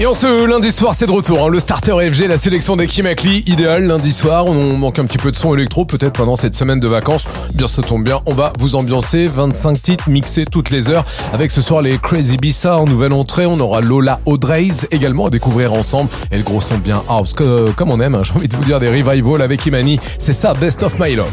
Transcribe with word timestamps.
Et 0.00 0.06
en 0.06 0.14
ce 0.14 0.46
lundi 0.46 0.70
soir, 0.70 0.94
c'est 0.94 1.06
de 1.06 1.10
retour. 1.10 1.44
hein, 1.44 1.48
le 1.48 1.58
starter 1.58 1.90
FG, 2.12 2.28
la 2.28 2.38
sélection 2.38 2.76
des 2.76 2.86
Kimakli, 2.86 3.42
idéal 3.46 3.82
lundi 3.84 4.12
soir. 4.12 4.44
On 4.46 4.76
manque 4.76 5.00
un 5.00 5.04
petit 5.06 5.18
peu 5.18 5.32
de 5.32 5.36
son 5.36 5.56
électro, 5.56 5.84
peut-être 5.84 6.12
pendant 6.12 6.36
cette 6.36 6.54
semaine 6.54 6.78
de 6.78 6.86
vacances. 6.86 7.26
Bien, 7.54 7.66
ça 7.66 7.82
tombe 7.82 8.04
bien. 8.04 8.20
On 8.26 8.32
va 8.34 8.52
vous 8.60 8.76
ambiancer. 8.76 9.26
25 9.26 9.82
titres 9.82 10.08
mixés 10.08 10.44
toutes 10.44 10.70
les 10.70 10.88
heures. 10.88 11.04
Avec 11.32 11.50
ce 11.50 11.60
soir 11.60 11.82
les 11.82 11.98
Crazy 11.98 12.36
Bissa 12.36 12.78
en 12.78 12.84
nouvelle 12.84 13.12
entrée. 13.12 13.44
On 13.46 13.58
aura 13.58 13.80
Lola 13.80 14.20
Audreys 14.24 14.86
également 14.92 15.26
à 15.26 15.30
découvrir 15.30 15.72
ensemble. 15.72 16.10
Et 16.30 16.36
le 16.36 16.44
gros 16.44 16.60
son 16.60 16.78
bien 16.78 17.02
house, 17.08 17.32
que- 17.32 17.68
comme 17.72 17.90
on 17.90 18.00
aime. 18.00 18.14
hein. 18.14 18.22
J'ai 18.22 18.34
envie 18.34 18.46
de 18.48 18.54
vous 18.54 18.64
dire 18.64 18.78
des 18.78 18.88
revivals 18.88 19.42
avec 19.42 19.66
Imani. 19.66 19.98
C'est 20.20 20.32
ça, 20.32 20.54
Best 20.54 20.84
of 20.84 20.96
My 21.00 21.16
Love. 21.16 21.26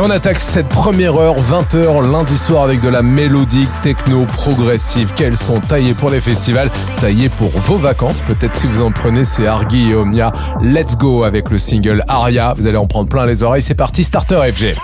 Et 0.00 0.02
là, 0.02 0.08
on 0.08 0.10
attaque 0.10 0.38
cette 0.38 0.68
première 0.68 1.16
heure, 1.16 1.36
20h, 1.36 2.10
lundi 2.10 2.38
soir, 2.38 2.62
avec 2.62 2.80
de 2.80 2.88
la 2.88 3.02
mélodique 3.02 3.68
techno 3.82 4.24
progressive. 4.24 5.12
Quels 5.14 5.36
sont 5.36 5.60
taillés 5.60 5.92
pour 5.92 6.08
les 6.08 6.20
festivals, 6.20 6.70
taillés 7.00 7.28
pour 7.28 7.50
vos 7.50 7.76
vacances. 7.76 8.22
Peut-être 8.22 8.56
si 8.56 8.66
vous 8.66 8.80
en 8.80 8.92
prenez, 8.92 9.24
c'est 9.24 9.46
Argy 9.46 9.90
et 9.90 9.94
Omnia. 9.94 10.32
Let's 10.62 10.96
go 10.96 11.24
avec 11.24 11.50
le 11.50 11.58
single 11.58 12.02
Aria. 12.08 12.54
Vous 12.56 12.66
allez 12.66 12.78
en 12.78 12.86
prendre 12.86 13.10
plein 13.10 13.26
les 13.26 13.42
oreilles. 13.42 13.62
C'est 13.62 13.74
parti, 13.74 14.04
Starter 14.04 14.40
FG. 14.52 14.74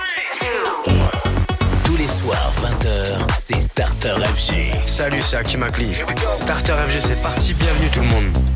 Tous 1.84 1.96
les 1.96 2.08
soirs, 2.08 2.52
20h, 2.62 3.34
c'est 3.34 3.62
Starter 3.62 4.16
FG. 4.34 4.72
Salut, 4.84 5.22
c'est 5.22 5.38
Hakim 5.38 5.62
Akli. 5.62 5.88
Starter 6.30 6.74
FG, 6.88 7.00
c'est 7.00 7.22
parti. 7.22 7.54
Bienvenue 7.54 7.88
tout 7.88 8.00
le 8.00 8.08
monde. 8.08 8.55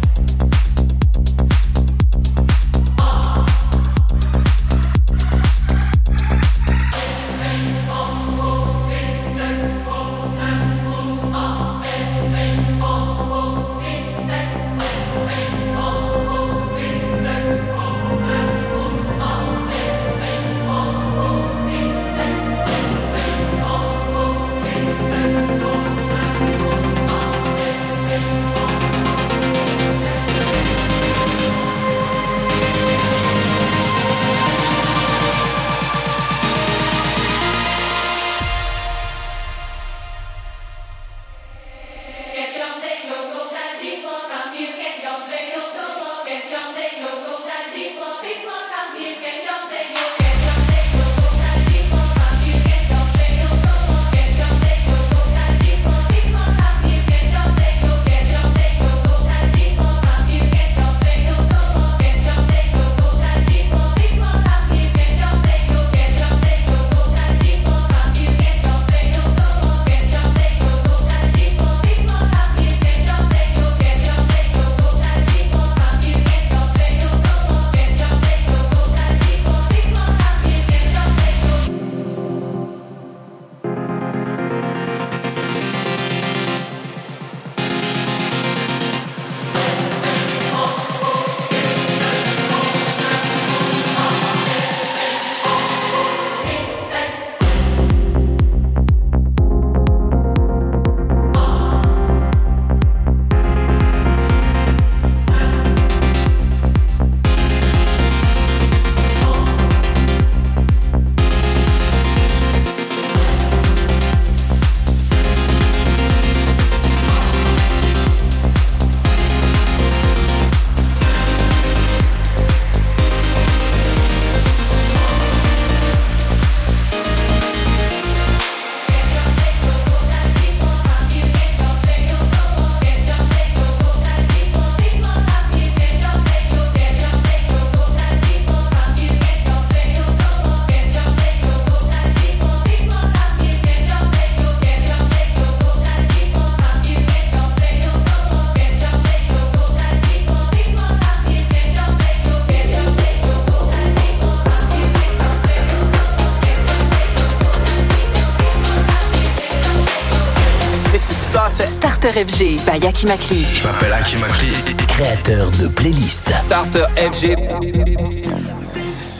Starter 162.00 162.24
FG 162.24 162.64
by 162.64 162.78
Hakim 162.80 163.10
Akli. 163.10 163.44
Je 163.44 163.62
m'appelle 163.62 163.92
Hakim 163.92 164.24
Akli. 164.24 164.54
Créateur 164.88 165.50
de 165.50 165.68
playlist. 165.68 166.32
Starter 166.32 166.88
FG. 166.96 167.36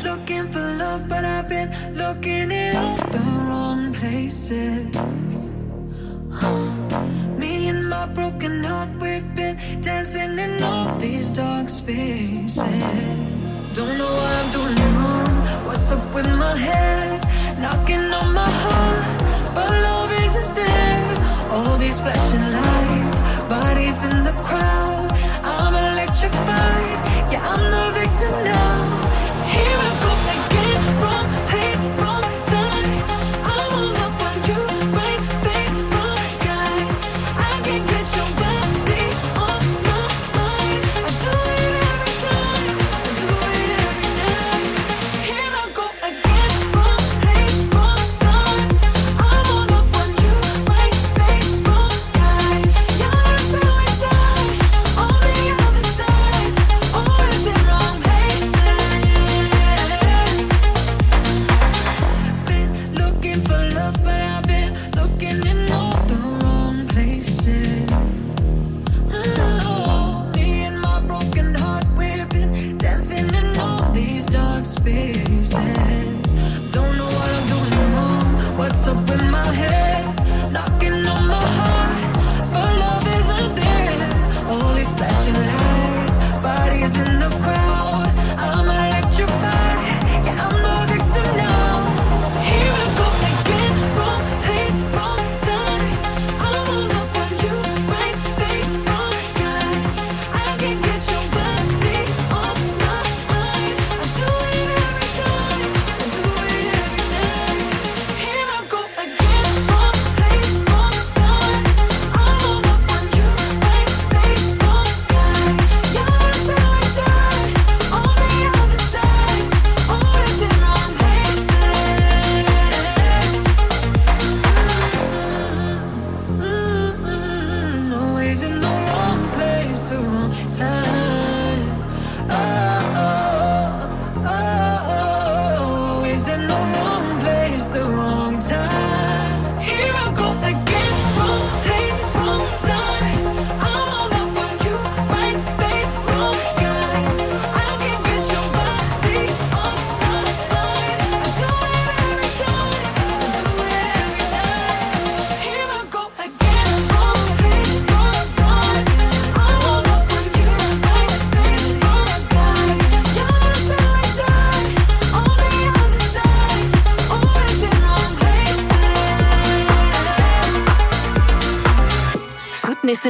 Looking 0.03 0.49
for 0.49 0.67
love, 0.79 1.07
but 1.07 1.23
I've 1.23 1.47
been 1.47 1.69
looking 1.95 2.51
in 2.51 2.75
all 2.75 2.97
the 2.97 3.19
wrong 3.45 3.93
places. 3.93 4.97
Me 7.37 7.69
and 7.69 7.87
my 7.91 8.07
broken 8.07 8.65
heart, 8.65 8.89
we've 8.99 9.29
been 9.35 9.59
dancing 9.83 10.39
in 10.39 10.63
all 10.63 10.97
these 10.99 11.29
dark 11.29 11.69
spaces. 11.69 12.65
Don't 13.75 13.99
know 13.99 14.11
what 14.11 14.33
I'm 14.41 14.51
doing 14.57 14.95
wrong. 14.97 15.67
What's 15.67 15.93
up 15.93 16.15
with 16.15 16.27
my 16.39 16.57
head? 16.57 17.21
Knocking 17.61 18.11
on 18.11 18.33
my 18.33 18.49
heart, 18.49 19.05
but 19.55 19.69
love 19.69 20.11
isn't 20.25 20.55
there. 20.55 21.00
All 21.53 21.77
these 21.79 21.99
flashing 21.99 22.47
lights, 22.53 23.21
bodies 23.49 24.05
in 24.05 24.23
the 24.23 24.33
crowd. 24.47 25.11
I'm 25.43 25.75
electrified. 25.75 26.99
Yeah, 27.33 27.43
I'm 27.43 27.65
the 27.75 27.87
victim 27.99 28.33
now. 28.45 28.79
Here 29.51 29.79
I 29.89 29.91
go 30.05 30.20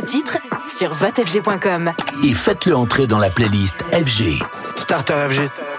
titre 0.03 0.39
sur 0.69 0.95
votefg.com. 0.95 1.93
Et 2.25 2.35
faites-le 2.35 2.75
entrer 2.77 3.07
dans 3.07 3.19
la 3.19 3.31
playlist 3.31 3.83
FG. 3.93 4.43
Starter 4.77 5.29
FG. 5.29 5.70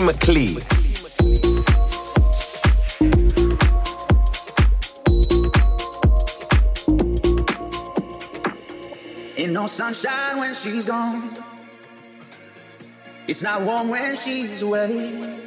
McLean. 0.00 0.56
Ain't 9.36 9.52
no 9.52 9.66
sunshine 9.66 10.38
when 10.38 10.54
she's 10.54 10.86
gone. 10.86 11.36
It's 13.28 13.42
not 13.42 13.62
warm 13.62 13.88
when 13.90 14.16
she's 14.16 14.62
away. 14.62 15.42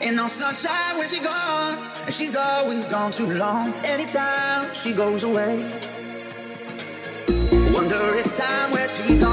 Ain't 0.00 0.14
no 0.14 0.28
sunshine 0.28 0.98
when 0.98 1.08
she's 1.08 1.20
gone. 1.20 1.78
And 2.04 2.14
she's 2.14 2.36
always 2.36 2.88
gone 2.88 3.10
too 3.10 3.32
long. 3.32 3.72
Anytime 3.84 4.72
she 4.72 4.92
goes 4.92 5.24
away. 5.24 5.56
Wonder 7.72 7.98
it's 8.14 8.38
time 8.38 8.70
where 8.70 8.88
she's 8.88 9.18
gone. 9.18 9.27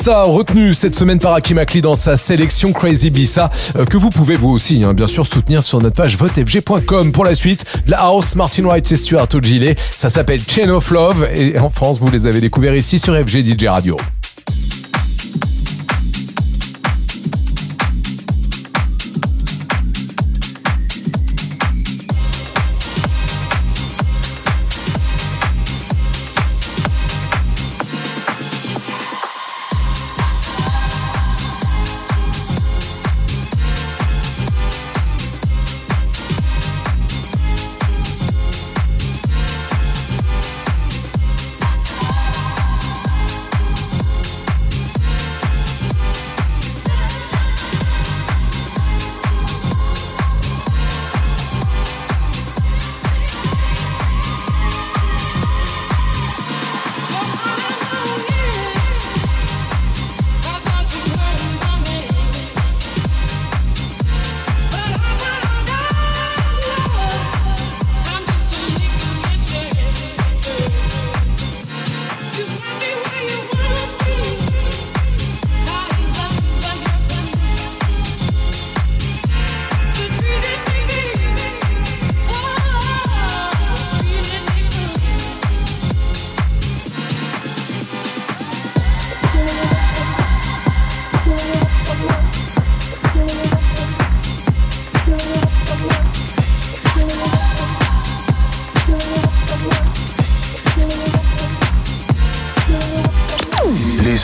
Bissa 0.00 0.22
retenus 0.22 0.78
cette 0.78 0.94
semaine 0.94 1.18
par 1.18 1.34
Hakim 1.34 1.58
Akli 1.58 1.82
dans 1.82 1.94
sa 1.94 2.16
sélection 2.16 2.72
Crazy 2.72 3.10
Bissa 3.10 3.50
euh, 3.76 3.84
que 3.84 3.98
vous 3.98 4.08
pouvez 4.08 4.34
vous 4.34 4.48
aussi 4.48 4.82
hein, 4.82 4.94
bien 4.94 5.06
sûr 5.06 5.26
soutenir 5.26 5.62
sur 5.62 5.78
notre 5.78 5.96
page 5.96 6.16
votefg.com 6.16 7.12
pour 7.12 7.26
la 7.26 7.34
suite 7.34 7.66
la 7.86 7.98
house 7.98 8.34
Martin 8.34 8.64
Wright 8.64 8.90
et 8.90 8.96
Stuart 8.96 9.28
Ogilvy 9.34 9.74
ça 9.90 10.08
s'appelle 10.08 10.40
Chain 10.40 10.70
of 10.70 10.90
Love 10.90 11.28
et 11.34 11.58
en 11.58 11.68
France 11.68 11.98
vous 11.98 12.10
les 12.10 12.26
avez 12.26 12.40
découverts 12.40 12.76
ici 12.76 12.98
sur 12.98 13.14
FG 13.14 13.44
DJ 13.44 13.66
Radio. 13.66 13.98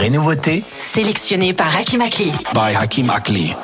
et 0.00 0.10
nouveautés 0.10 0.60
sélectionnées 0.60 1.52
par 1.52 1.74
Hakim 1.76 2.00
Akli. 2.00 2.32
By 2.54 2.74
Hakim 2.74 3.10
Akli. 3.10 3.54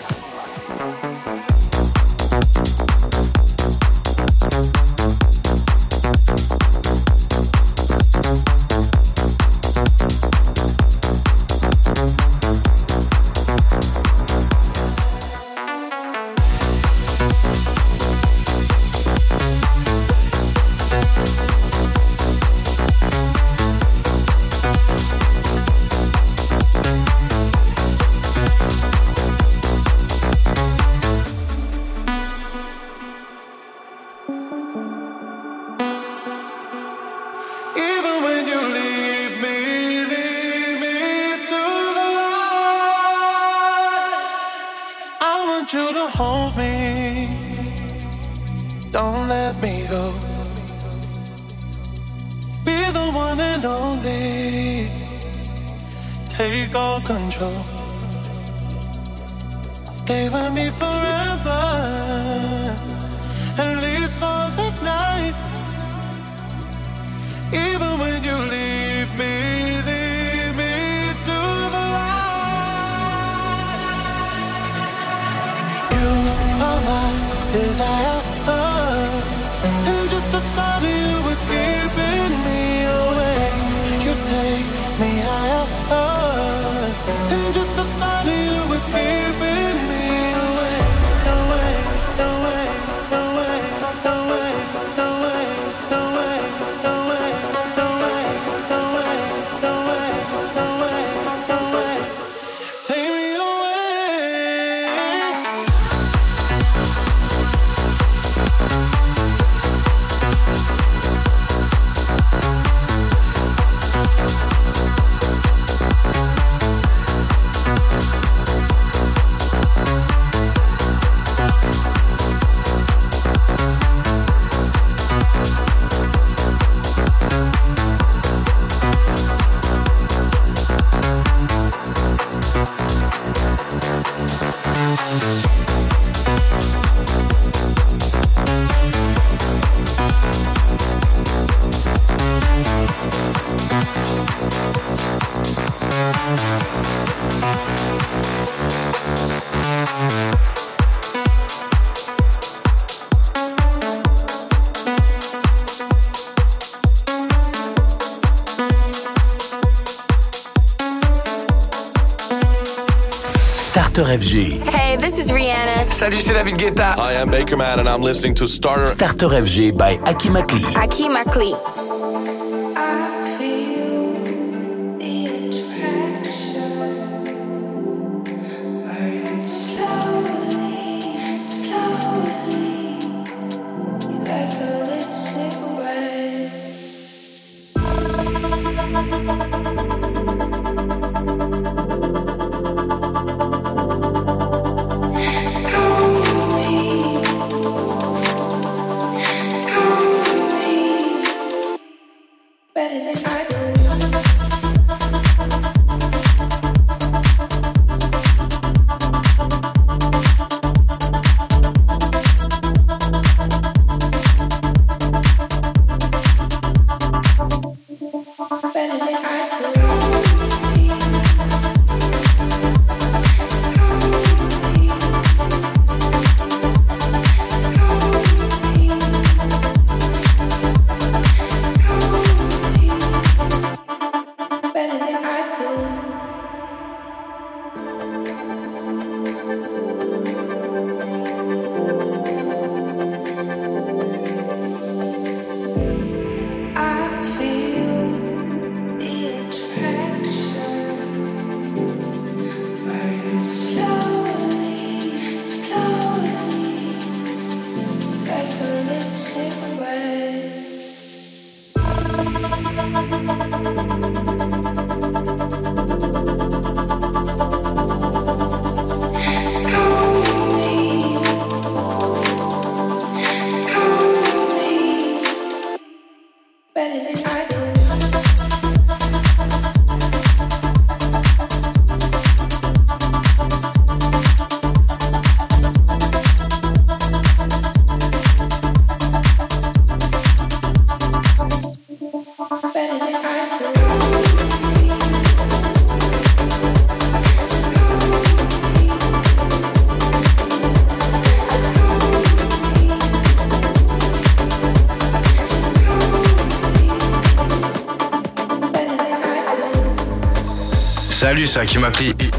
Starter 163.99 164.19
FG. 164.19 164.63
Hey, 164.63 164.97
this 164.97 165.19
is 165.19 165.32
Rihanna. 165.32 165.91
Salut, 165.91 166.21
c'est 166.21 166.32
David 166.32 166.56
Guetta. 166.56 166.95
Hi, 166.99 167.21
I'm 167.21 167.30
Baker 167.30 167.56
Man, 167.56 167.80
and 167.80 167.89
I'm 167.89 168.00
listening 168.00 168.32
to 168.34 168.47
Starter. 168.47 168.87
Starter 168.87 169.28
FG 169.28 169.76
by 169.76 169.97
Hakim 170.06 170.34
Akli. 170.34 171.77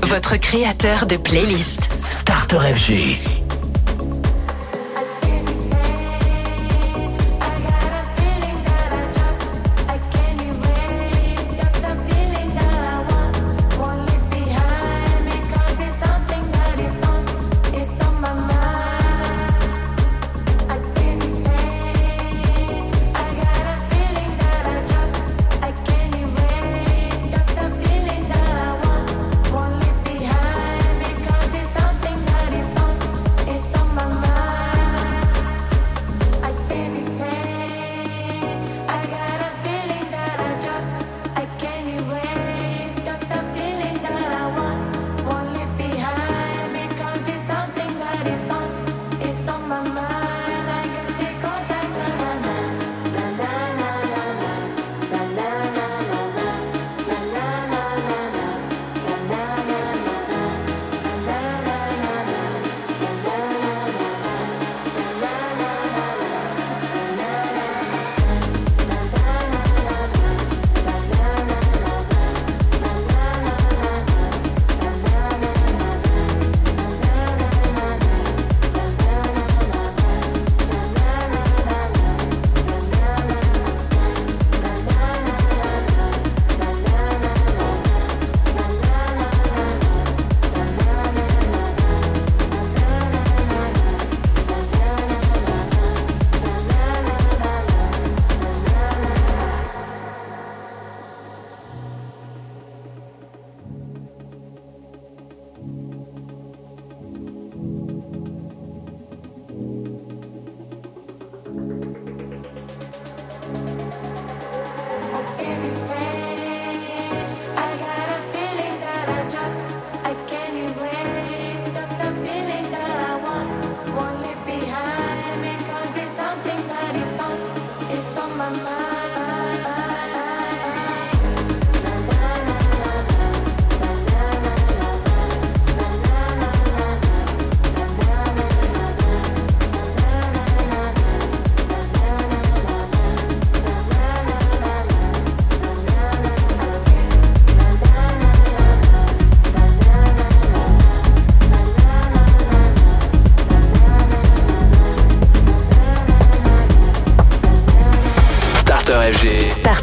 Votre 0.04 0.38
créateur 0.38 1.08
de 1.08 1.18
playlist. 1.18 1.82
Starter 1.82 2.60
FG. 2.76 3.39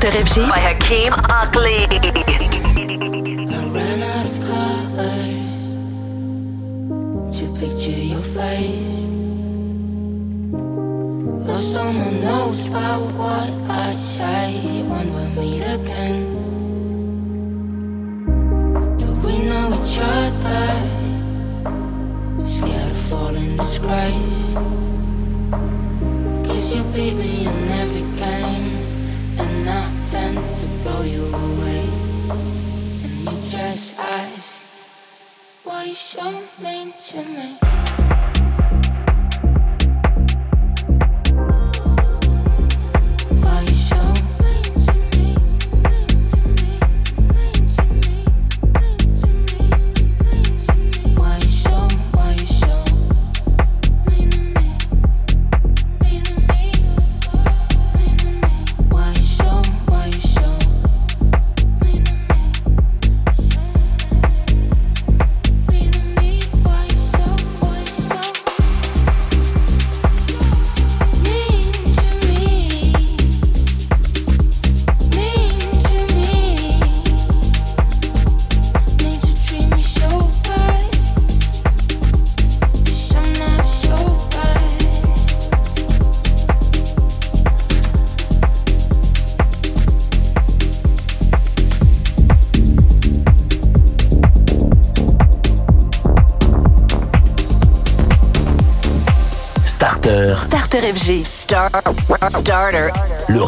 Active 0.06 0.28
FG 0.28 0.48
by 0.48 0.60
Hakeem 0.60 1.12
Ugly. 1.30 2.15
Show 35.94 36.42
me 36.58 36.92
to 37.08 37.22
me? 37.22 38.05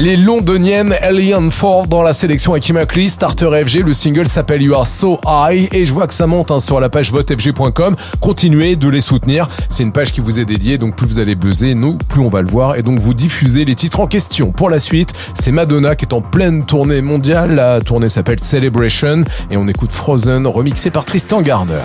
Les 0.00 0.16
londoniennes 0.16 0.96
Alien 1.02 1.50
4 1.50 1.86
dans 1.86 2.02
la 2.02 2.14
sélection 2.14 2.54
Akimakli, 2.54 3.10
starter 3.10 3.50
FG. 3.66 3.84
Le 3.84 3.92
single 3.92 4.28
s'appelle 4.28 4.62
You 4.62 4.72
Are 4.72 4.86
So 4.86 5.20
High 5.26 5.68
et 5.72 5.84
je 5.84 5.92
vois 5.92 6.06
que 6.06 6.14
ça 6.14 6.26
monte 6.26 6.50
hein, 6.50 6.58
sur 6.58 6.80
la 6.80 6.88
page 6.88 7.12
votefg.com. 7.12 7.96
Continuez 8.18 8.76
de 8.76 8.88
les 8.88 9.02
soutenir. 9.02 9.46
C'est 9.68 9.82
une 9.82 9.92
page 9.92 10.10
qui 10.10 10.22
vous 10.22 10.38
est 10.38 10.46
dédiée, 10.46 10.78
donc 10.78 10.96
plus 10.96 11.06
vous 11.06 11.18
allez 11.18 11.34
buzzer, 11.34 11.74
nous, 11.74 11.98
plus 11.98 12.22
on 12.22 12.30
va 12.30 12.40
le 12.40 12.48
voir. 12.48 12.76
Et 12.76 12.82
donc 12.82 12.98
vous 12.98 13.12
diffusez 13.12 13.66
les 13.66 13.74
titres 13.74 14.00
en 14.00 14.06
question. 14.06 14.52
Pour 14.52 14.70
la 14.70 14.80
suite, 14.80 15.12
c'est 15.34 15.52
Madonna 15.52 15.94
qui 15.94 16.06
est 16.06 16.14
en 16.14 16.22
pleine 16.22 16.64
tournée 16.64 17.02
mondiale. 17.02 17.54
La 17.54 17.80
tournée 17.82 18.08
s'appelle 18.08 18.40
Celebration 18.40 19.24
et 19.50 19.58
on 19.58 19.68
écoute 19.68 19.92
Frozen 19.92 20.46
remixé 20.46 20.90
par 20.90 21.04
Tristan 21.04 21.42
Garner. 21.42 21.84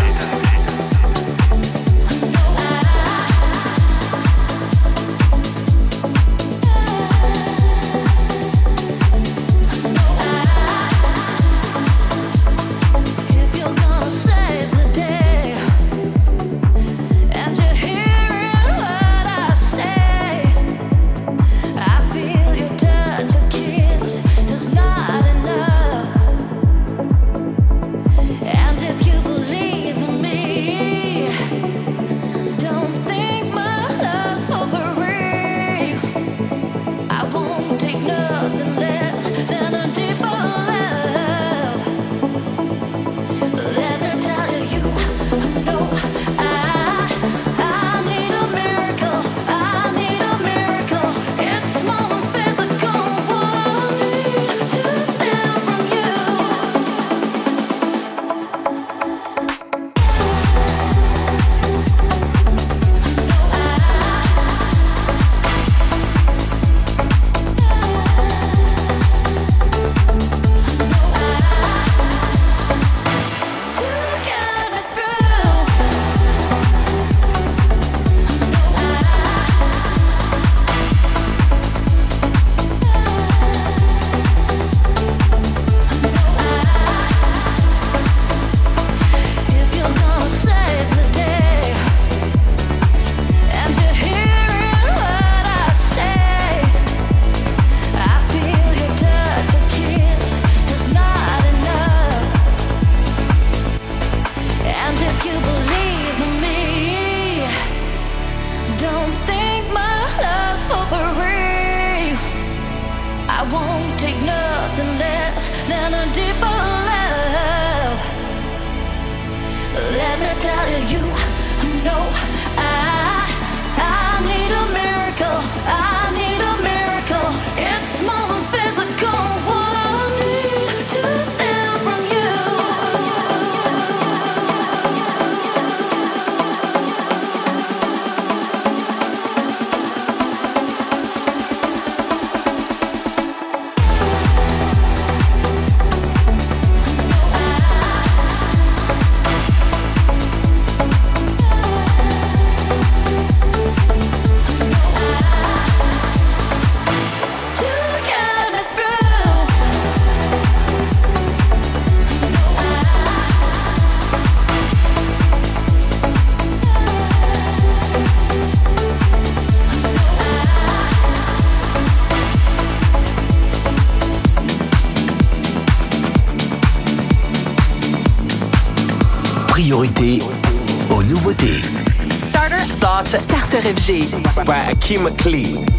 FG 183.71 184.11
by 184.45 184.59
Akima 184.73 185.09
Klee. 185.15 185.70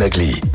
Nagli. 0.00 0.49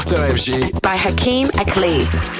Starter 0.00 0.32
FG 0.32 0.80
by 0.80 0.96
Hakeem 0.96 1.48
Akli. 1.58 2.37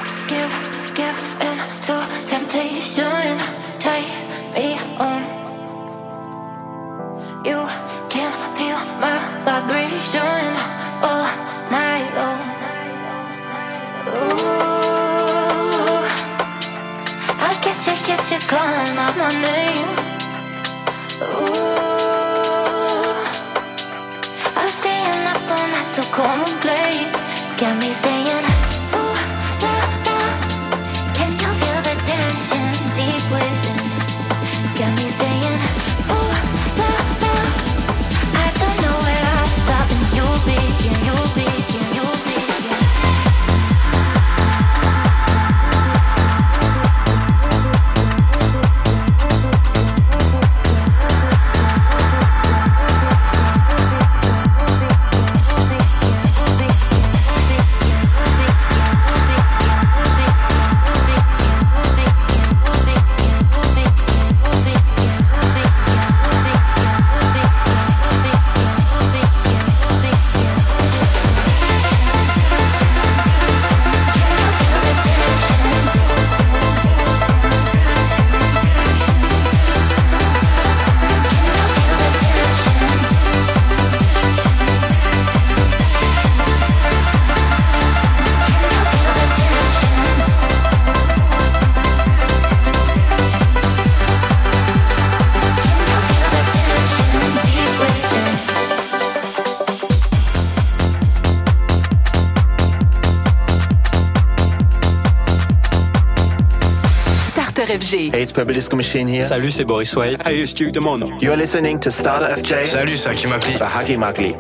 Machine 108.77 109.09
here. 109.09 109.23
Salut, 109.23 109.51
c'est 109.51 109.65
Boris 109.65 109.95
Hey, 110.25 110.41
it's 110.41 110.55
Duke 110.55 110.73
Demon. 110.73 111.19
You're 111.21 111.37
listening 111.37 111.79
to 111.81 111.91
Starter 111.91 112.41
FJ. 112.41 112.67
Salut, 112.67 112.97
c'est 112.97 113.11
Akimakli. 113.11 113.55
Hakimagli. 113.61 114.35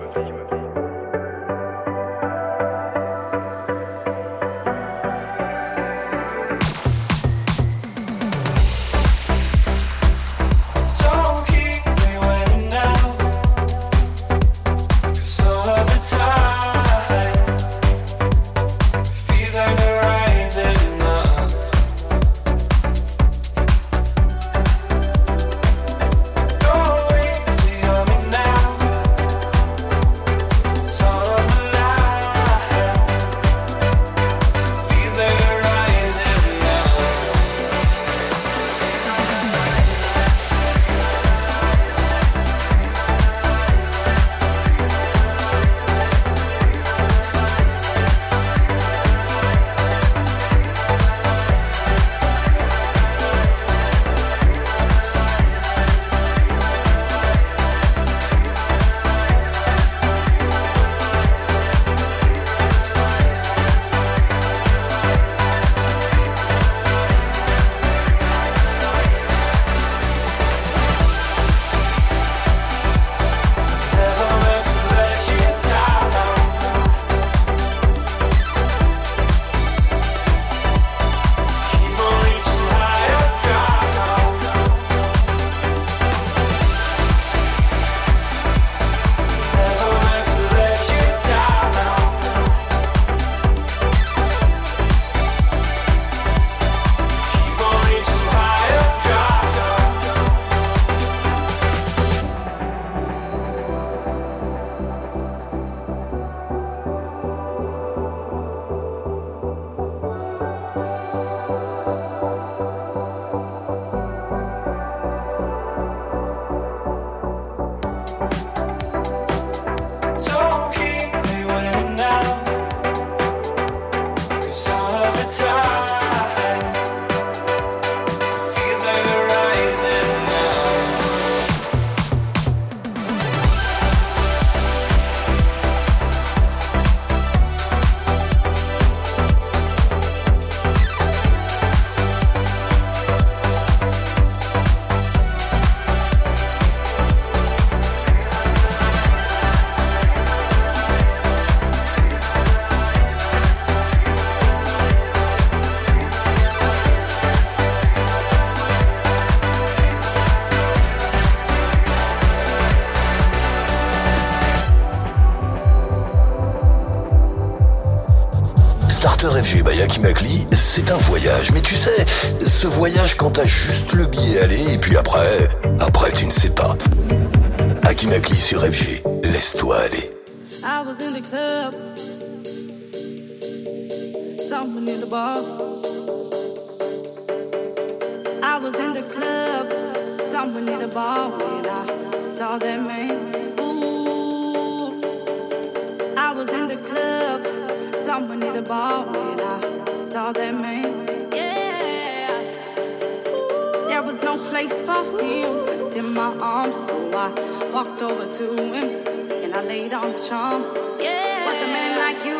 charm. 210.28 210.62
Yeah. 211.00 211.46
What's 211.46 211.62
a 211.62 211.70
man 211.76 211.92
like 212.04 212.20
you 212.28 212.38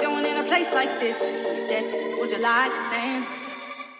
doing 0.00 0.24
in 0.24 0.36
a 0.36 0.46
place 0.46 0.72
like 0.72 0.92
this? 1.00 1.18
He 1.18 1.56
said, 1.68 1.84
Would 2.20 2.30
you 2.30 2.40
like 2.40 2.70
to 2.70 2.90
dance? 2.90 3.50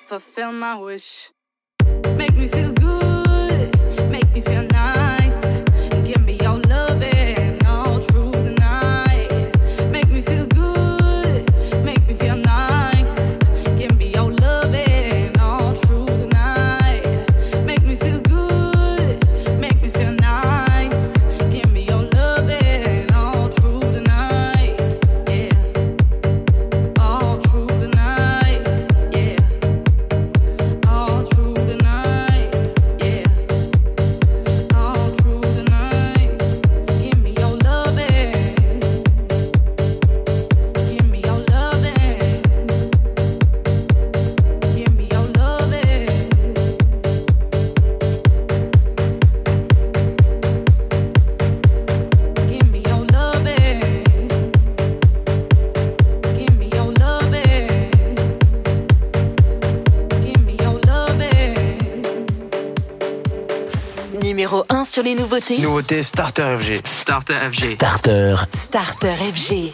Fulfill 0.06 0.52
my 0.52 0.78
wish. 0.78 1.30
Make 2.16 2.34
me 2.36 2.46
feel 2.46 2.70
good. 2.72 2.80
numéro 64.41 64.64
1 64.70 64.86
sur 64.86 65.03
les 65.03 65.14
nouveautés. 65.14 65.59
Nouveauté 65.59 66.03
Starter 66.03 66.57
FG. 66.59 66.80
Starter 66.82 67.34
FG. 67.53 67.74
Starter. 67.74 68.36
Starter 68.55 69.14
FG. 69.34 69.70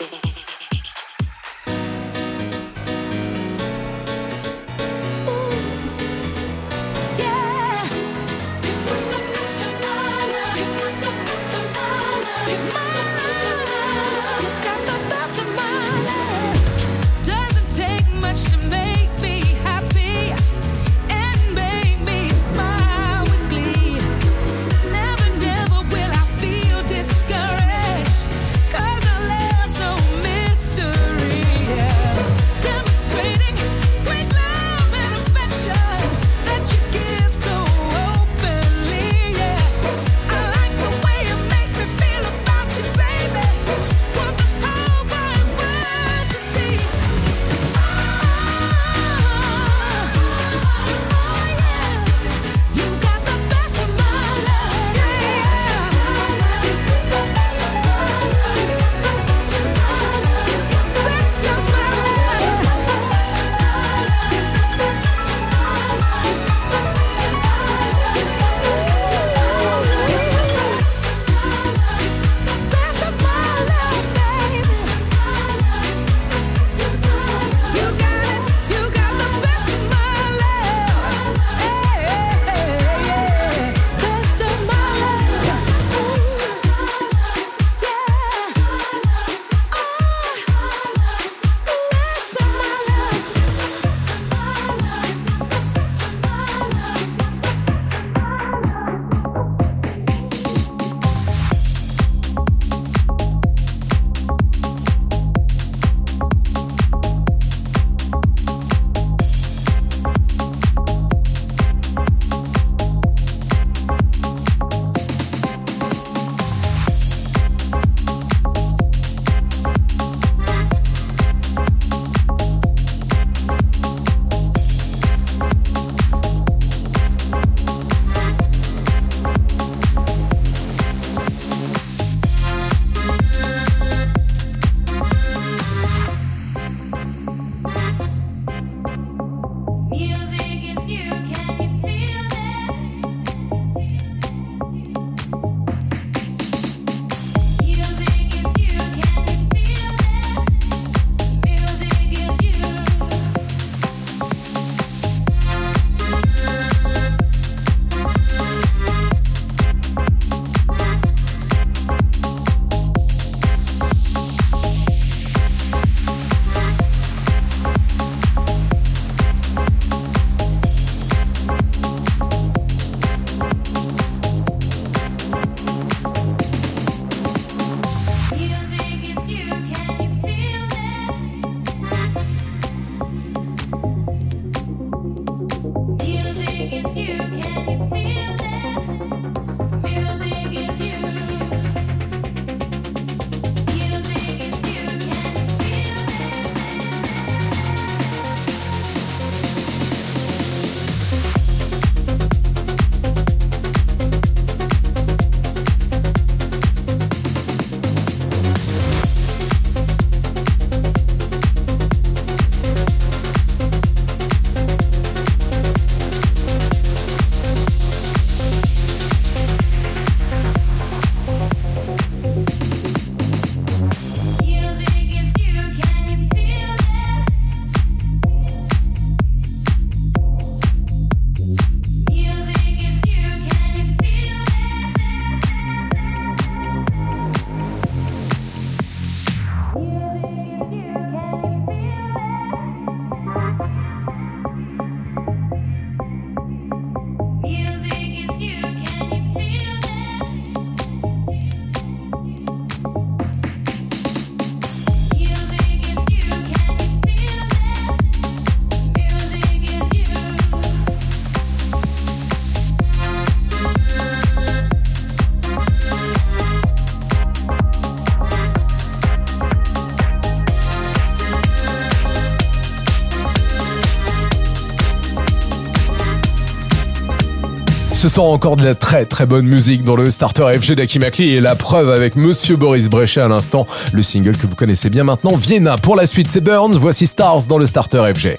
Ce 278.06 278.12
soir 278.12 278.28
encore 278.28 278.56
de 278.56 278.62
la 278.62 278.76
très 278.76 279.04
très 279.04 279.26
bonne 279.26 279.46
musique 279.46 279.82
dans 279.82 279.96
le 279.96 280.12
starter 280.12 280.52
FG 280.60 280.76
d'Akimakli 280.76 281.34
et 281.34 281.40
la 281.40 281.56
preuve 281.56 281.90
avec 281.90 282.14
Monsieur 282.14 282.54
Boris 282.54 282.88
Bréchet 282.88 283.20
à 283.20 283.26
l'instant, 283.26 283.66
le 283.92 284.04
single 284.04 284.36
que 284.36 284.46
vous 284.46 284.54
connaissez 284.54 284.90
bien 284.90 285.02
maintenant, 285.02 285.34
Vienna. 285.34 285.76
Pour 285.76 285.96
la 285.96 286.06
suite, 286.06 286.30
c'est 286.30 286.40
Burns, 286.40 286.78
voici 286.78 287.08
Stars 287.08 287.46
dans 287.46 287.58
le 287.58 287.66
starter 287.66 288.12
FG. 288.14 288.38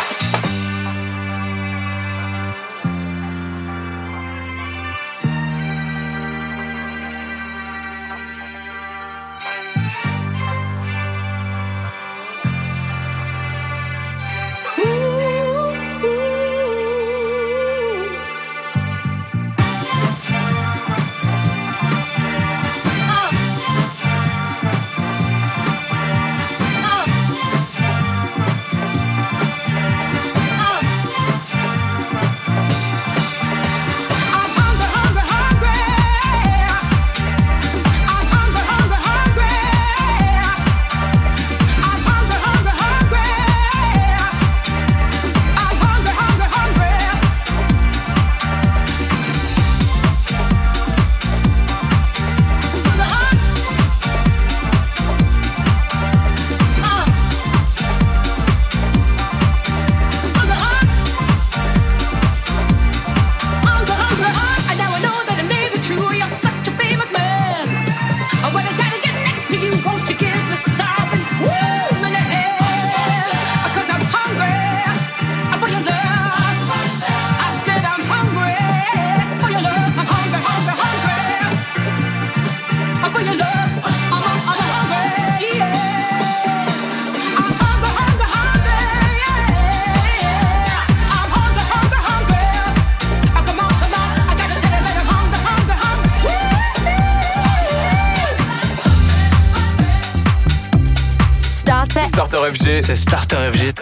Starter 102.13 102.39
FG. 102.51 102.81
C'est 102.83 102.97
Starter 102.97 103.37
FG. 103.53 103.73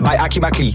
By 0.00 0.16
Akimakli. 0.18 0.74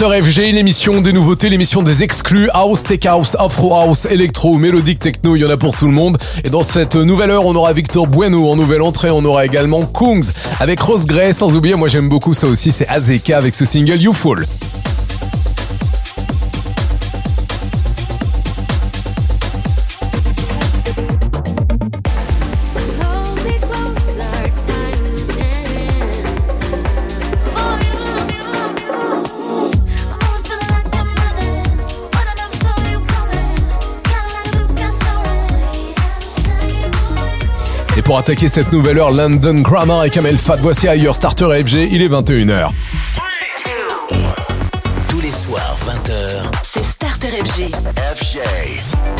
After 0.00 0.22
FG, 0.22 0.52
l'émission 0.52 1.02
des 1.02 1.12
nouveautés, 1.12 1.50
l'émission 1.50 1.82
des 1.82 2.02
exclus, 2.02 2.48
house, 2.54 2.82
tech 2.82 3.04
house, 3.04 3.36
afro 3.38 3.74
house, 3.74 4.06
électro, 4.06 4.56
mélodique, 4.56 4.98
techno, 4.98 5.36
il 5.36 5.40
y 5.40 5.44
en 5.44 5.50
a 5.50 5.58
pour 5.58 5.76
tout 5.76 5.84
le 5.84 5.92
monde. 5.92 6.16
Et 6.42 6.48
dans 6.48 6.62
cette 6.62 6.96
nouvelle 6.96 7.28
heure, 7.28 7.44
on 7.44 7.54
aura 7.54 7.74
Victor 7.74 8.06
Bueno 8.06 8.48
en 8.48 8.56
nouvelle 8.56 8.80
entrée, 8.80 9.10
on 9.10 9.22
aura 9.26 9.44
également 9.44 9.84
Kungs 9.84 10.24
avec 10.58 10.80
Rose 10.80 11.04
Gray, 11.04 11.34
sans 11.34 11.54
oublier, 11.54 11.74
moi 11.74 11.88
j'aime 11.88 12.08
beaucoup 12.08 12.32
ça 12.32 12.46
aussi, 12.46 12.72
c'est 12.72 12.88
Azeka 12.88 13.36
avec 13.36 13.54
ce 13.54 13.66
single 13.66 14.00
You 14.00 14.14
Fall. 14.14 14.46
pour 38.10 38.18
attaquer 38.18 38.48
cette 38.48 38.72
nouvelle 38.72 38.98
heure, 38.98 39.12
London 39.12 39.54
Grammar 39.60 40.04
et 40.04 40.10
Kamel 40.10 40.36
Fat. 40.36 40.56
Voici 40.56 40.88
ailleurs 40.88 41.14
Starter 41.14 41.62
FG, 41.64 41.90
il 41.92 42.02
est 42.02 42.08
21h. 42.08 42.70
Tous 45.08 45.20
les 45.20 45.30
soirs, 45.30 45.76
20h, 45.86 46.42
c'est 46.64 46.82
Starter 46.82 47.28
FG. 47.28 47.70
FG. 48.16 49.19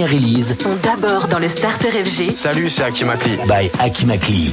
Dernières 0.00 0.10
releases 0.10 0.58
Sont 0.58 0.76
d'abord 0.82 1.28
dans 1.28 1.38
le 1.38 1.48
Starter 1.48 1.90
FG. 1.90 2.34
Salut, 2.34 2.68
c'est 2.68 2.82
Akimakli. 2.84 3.36
by 3.46 3.70
Akimakli. 3.78 4.52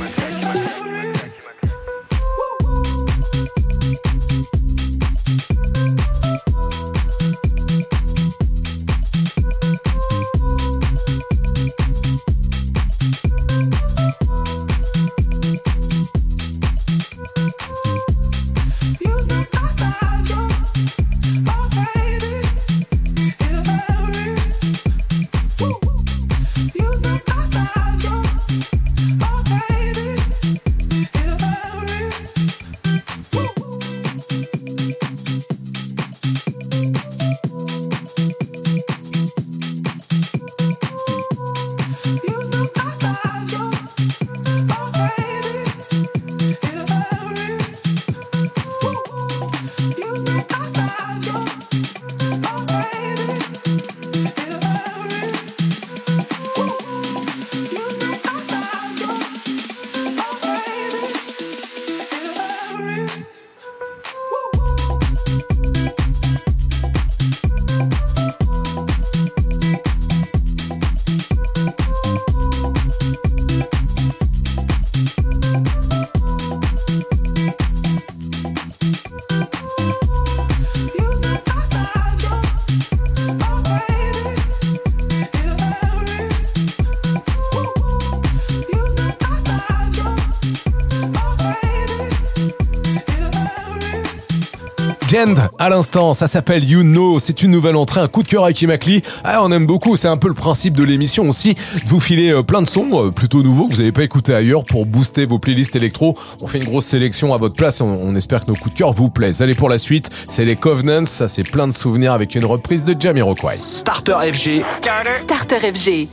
À 95.68 95.70
l'instant, 95.70 96.14
ça 96.14 96.30
s'appelle 96.30 96.64
You 96.64 96.82
Know, 96.82 97.20
c'est 97.20 97.44
une 97.44 97.52
nouvelle 97.52 97.76
entrée, 97.76 98.00
un 98.00 98.08
coup 98.08 98.24
de 98.24 98.28
cœur 98.30 98.46
à 98.46 98.54
Kimakli. 98.54 99.04
Ah, 99.26 99.44
on 99.44 99.52
aime 99.52 99.66
beaucoup, 99.66 99.98
c'est 99.98 100.08
un 100.08 100.16
peu 100.16 100.30
le 100.30 100.34
principe 100.34 100.78
de 100.78 100.84
l'émission 100.84 101.28
aussi, 101.28 101.56
de 101.56 101.90
vous 101.90 102.00
filer 102.00 102.32
euh, 102.32 102.42
plein 102.42 102.62
de 102.62 102.70
sons 102.70 102.88
euh, 102.94 103.12
plutôt 103.12 103.44
nouveaux 103.44 103.68
que 103.68 103.74
vous 103.74 103.80
n'avez 103.80 103.92
pas 103.92 104.04
écouté 104.04 104.34
ailleurs 104.34 104.64
pour 104.64 104.86
booster 104.86 105.26
vos 105.26 105.40
playlists 105.40 105.76
électro. 105.76 106.18
On 106.42 106.48
fait 106.48 106.60
une 106.60 106.64
grosse 106.64 106.86
sélection 106.86 107.34
à 107.34 107.38
votre 107.38 107.56
place 107.56 107.82
et 107.82 107.84
on, 107.84 108.02
on 108.02 108.16
espère 108.16 108.46
que 108.46 108.52
nos 108.52 108.56
coups 108.56 108.76
de 108.76 108.80
cœur 108.80 108.94
vous 108.94 109.10
plaisent. 109.10 109.42
Allez 109.42 109.56
pour 109.56 109.68
la 109.68 109.78
suite, 109.78 110.10
c'est 110.30 110.46
les 110.46 110.56
Covenants, 110.56 111.06
ça 111.06 111.28
c'est 111.28 111.44
plein 111.44 111.68
de 111.68 111.74
souvenirs 111.74 112.14
avec 112.14 112.36
une 112.36 112.46
reprise 112.46 112.86
de 112.86 112.96
Jamiroquai. 112.98 113.58
Starter 113.60 114.16
FG. 114.32 114.62
Starter 114.62 115.60
FG. 115.60 116.08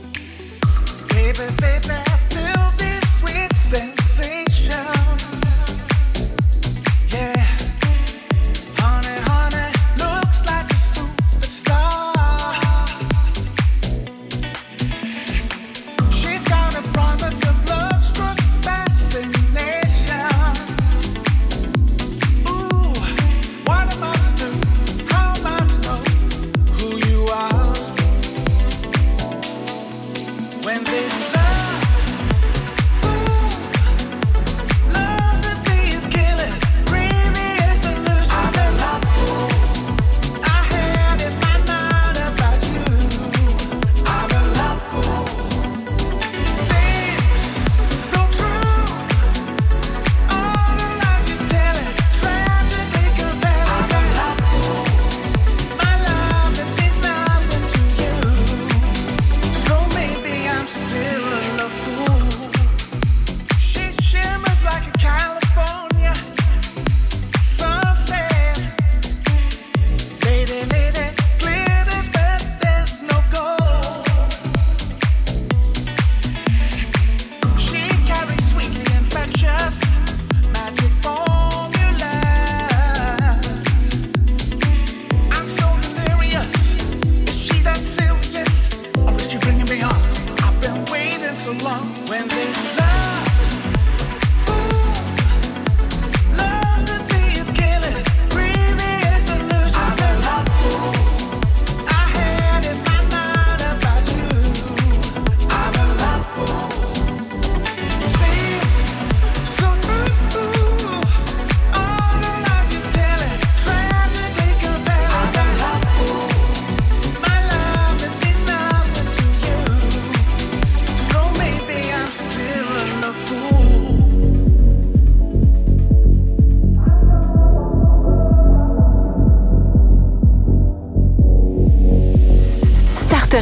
Baby, 1.13 1.39
baby, 1.61 2.04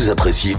Vous 0.00 0.08
appréciez 0.08 0.56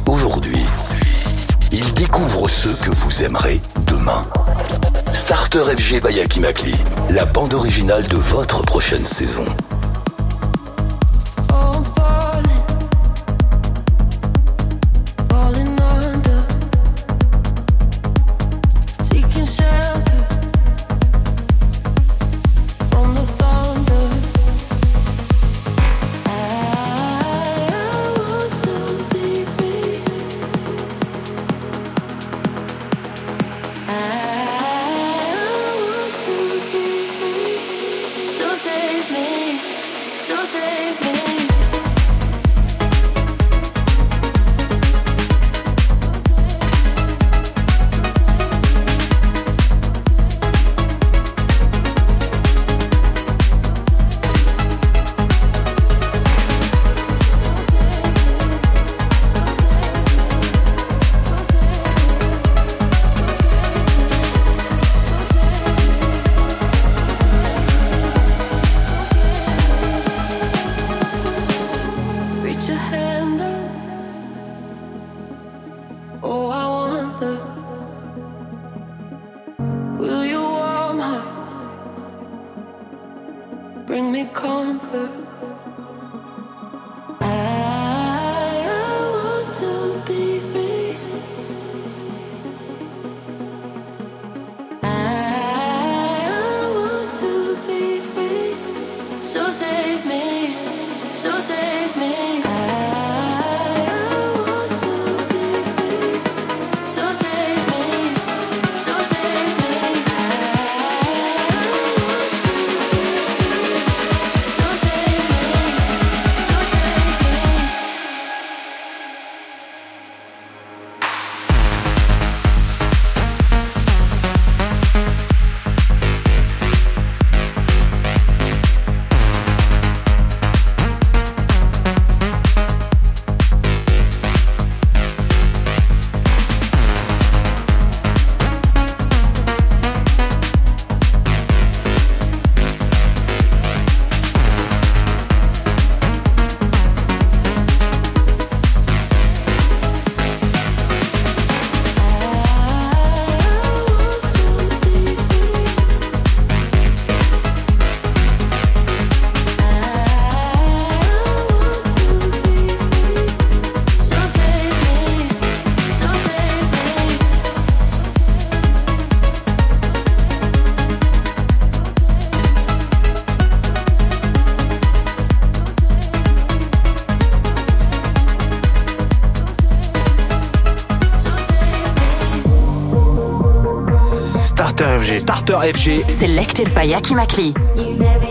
FG. 185.61 186.09
Selected 186.09 186.73
by 186.73 186.87
Akimakli. 186.87 187.53
You 187.75 188.30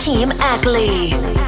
By 0.00 0.06
Hakeem 0.06 0.30
Ackley. 0.40 1.39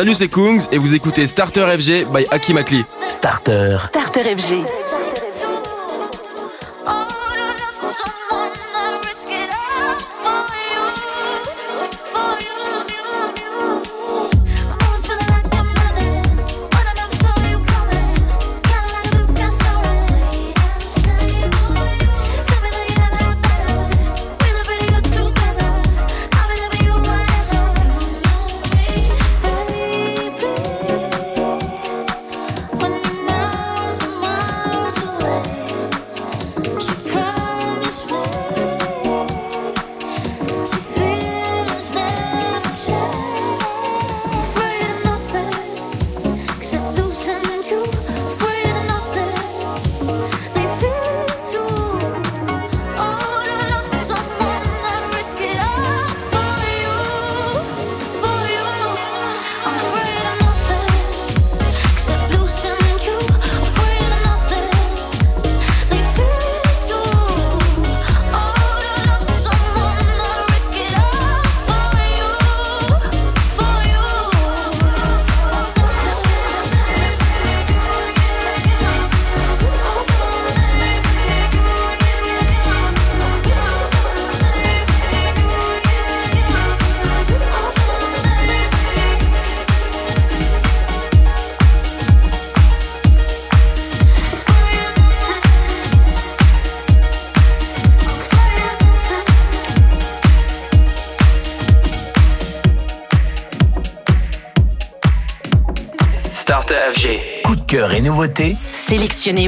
Salut, 0.00 0.14
c'est 0.14 0.28
Kungs 0.28 0.62
et 0.72 0.78
vous 0.78 0.94
écoutez 0.94 1.26
Starter 1.26 1.76
FG 1.76 2.10
by 2.10 2.24
Akimakli. 2.30 2.86
Starter. 3.06 3.76
Starter 3.90 4.34
FG. 4.34 4.79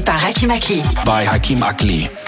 Par 0.04 0.20
by 1.06 1.24
Hakim 1.24 1.62
Akli. 1.62 2.21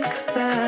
think 0.00 0.59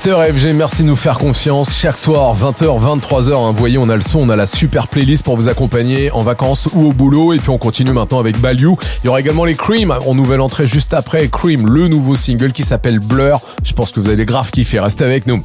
Starter 0.00 0.32
FG, 0.32 0.54
merci 0.54 0.82
de 0.82 0.86
nous 0.86 0.96
faire 0.96 1.18
confiance. 1.18 1.78
Chaque 1.78 1.98
soir, 1.98 2.34
20h, 2.34 2.80
23h, 2.80 3.34
hein, 3.34 3.52
voyez, 3.52 3.76
on 3.76 3.90
a 3.90 3.96
le 3.96 4.00
son, 4.00 4.20
on 4.20 4.30
a 4.30 4.36
la 4.36 4.46
super 4.46 4.88
playlist 4.88 5.22
pour 5.22 5.36
vous 5.36 5.50
accompagner 5.50 6.10
en 6.12 6.20
vacances 6.20 6.70
ou 6.72 6.86
au 6.86 6.94
boulot. 6.94 7.34
Et 7.34 7.38
puis 7.38 7.50
on 7.50 7.58
continue 7.58 7.92
maintenant 7.92 8.18
avec 8.18 8.38
Balou. 8.38 8.78
Il 9.04 9.08
y 9.08 9.10
aura 9.10 9.20
également 9.20 9.44
les 9.44 9.54
Cream 9.54 9.94
en 10.06 10.14
nouvelle 10.14 10.40
entrée 10.40 10.66
juste 10.66 10.94
après. 10.94 11.28
Cream, 11.28 11.66
le 11.66 11.88
nouveau 11.88 12.14
single 12.14 12.52
qui 12.52 12.64
s'appelle 12.64 12.98
Blur. 12.98 13.42
Je 13.62 13.74
pense 13.74 13.92
que 13.92 14.00
vous 14.00 14.08
allez 14.08 14.24
grave 14.24 14.50
kiffer. 14.50 14.80
Restez 14.80 15.04
avec 15.04 15.26
nous. 15.26 15.44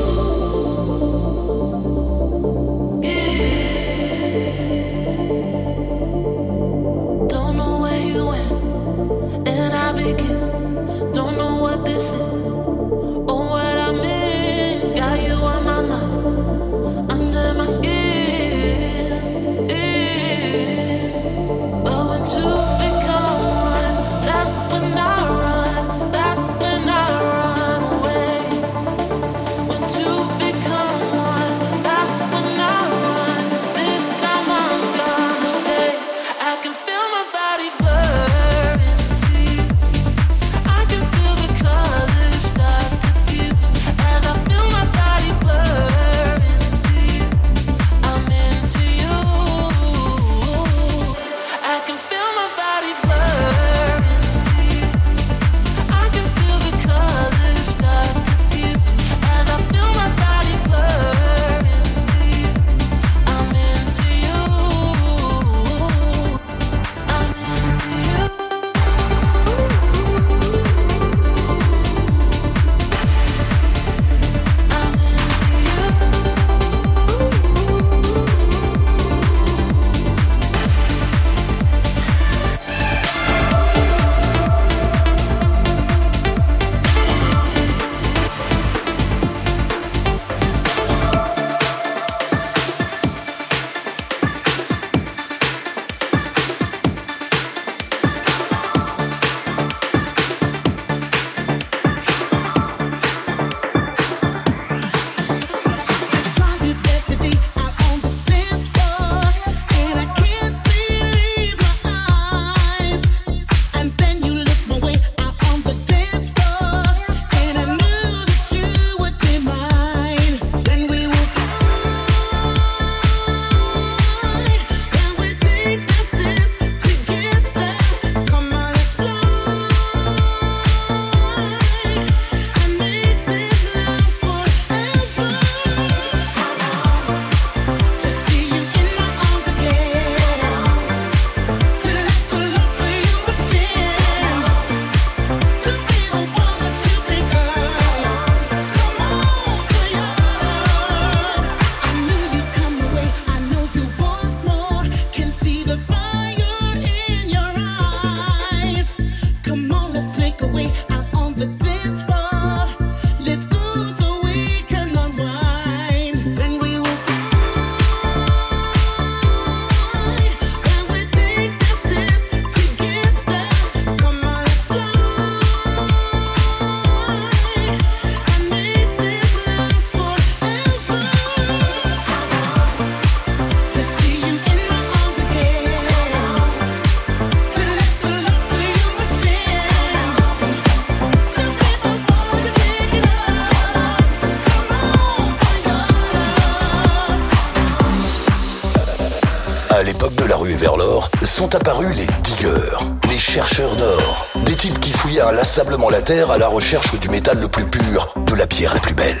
recherche 206.51 206.99
du 206.99 207.07
métal 207.09 207.39
le 207.39 207.47
plus 207.47 207.63
pur, 207.63 208.13
de 208.25 208.35
la 208.35 208.45
pierre 208.45 208.73
la 208.73 208.79
plus 208.81 208.93
belle. 208.93 209.19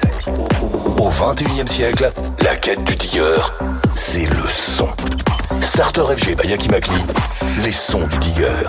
Au 0.97 1.09
XXIe 1.09 1.67
siècle, 1.67 2.11
la 2.43 2.55
quête 2.55 2.83
du 2.83 2.95
digger, 2.95 3.41
c'est 3.95 4.27
le 4.27 4.43
son. 4.49 4.89
Starter 5.61 6.03
FG 6.17 6.35
by 6.35 6.49
Yaki 6.49 6.69
Makli, 6.69 7.01
les 7.63 7.71
sons 7.71 8.05
du 8.07 8.17
digger. 8.19 8.67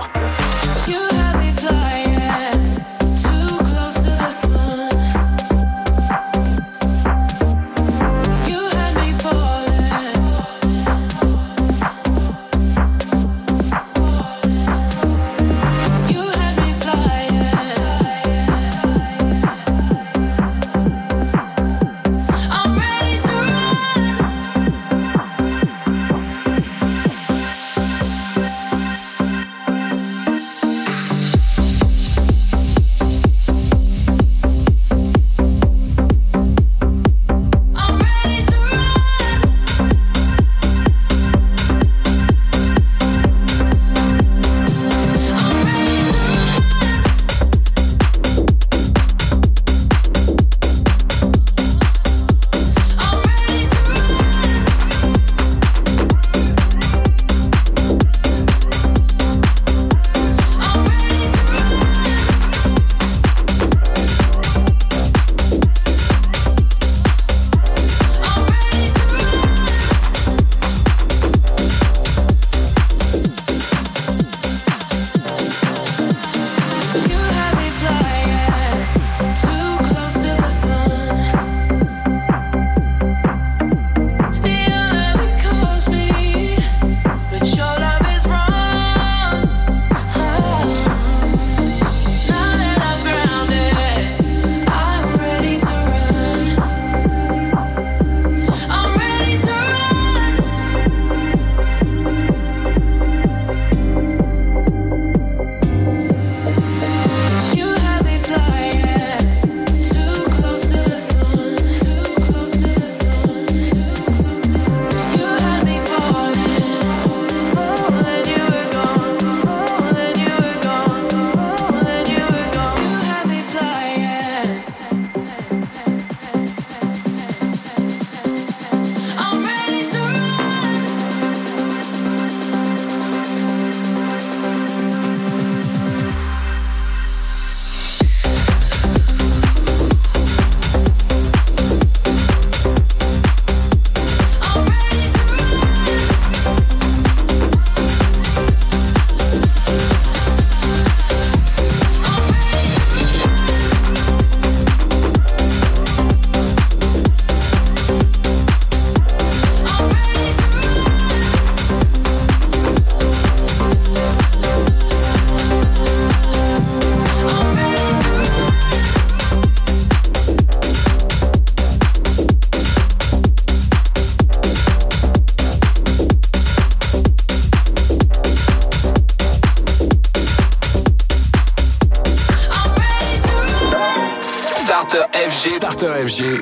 Starter 185.51 186.05
FG. 186.07 186.39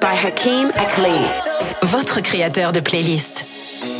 By 0.00 0.14
Hakim 0.14 0.70
Akli. 0.70 1.12
Votre 1.82 2.22
créateur 2.22 2.72
de 2.72 2.80
playlist. 2.80 3.44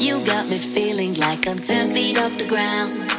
You 0.01 0.19
got 0.25 0.49
me 0.49 0.57
feeling 0.57 1.13
like 1.21 1.47
I'm 1.47 1.59
10 1.59 1.93
feet 1.93 2.19
off 2.19 2.39
the 2.39 2.47
ground. 2.47 3.13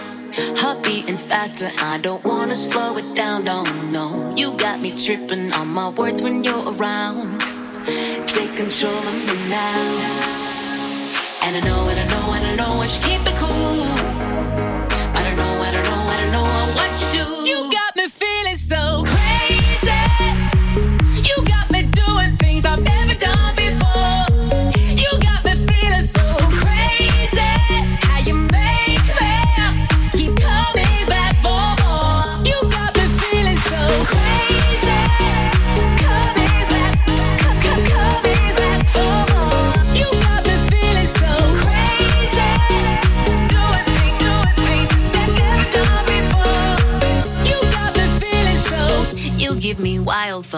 Heart 0.57 0.81
beating 0.81 1.19
faster, 1.19 1.69
I 1.79 1.99
don't 1.99 2.23
wanna 2.23 2.55
slow 2.55 2.97
it 2.97 3.05
down, 3.13 3.43
don't 3.45 3.91
know. 3.91 4.33
You 4.35 4.53
got 4.57 4.79
me 4.79 4.91
tripping 4.97 5.53
on 5.53 5.67
my 5.67 5.89
words 5.89 6.23
when 6.23 6.43
you're 6.43 6.65
around. 6.73 7.39
Take 8.25 8.55
control 8.55 8.97
of 8.97 9.13
me 9.13 9.49
now. 9.49 9.77
And 11.43 11.55
I 11.55 11.61
know, 11.67 11.87
and 11.87 11.99
I 11.99 12.07
know, 12.07 12.33
and 12.33 12.45
I 12.47 12.55
know 12.55 12.81
I 12.81 12.87
should 12.87 13.03
keep 13.03 13.21
it 13.27 13.35
cool. 13.35 13.85
I 15.13 15.21
don't 15.21 15.37
know, 15.37 15.53
I 15.61 15.71
don't 15.71 15.85
know, 15.85 16.01
I 16.13 16.17
don't 16.19 16.31
know 16.31 16.49
what 16.77 16.89
you 16.99 17.07
do. 17.19 17.25
You 17.47 17.71
got 17.71 17.95
me 17.95 18.07
feeling. 18.07 18.62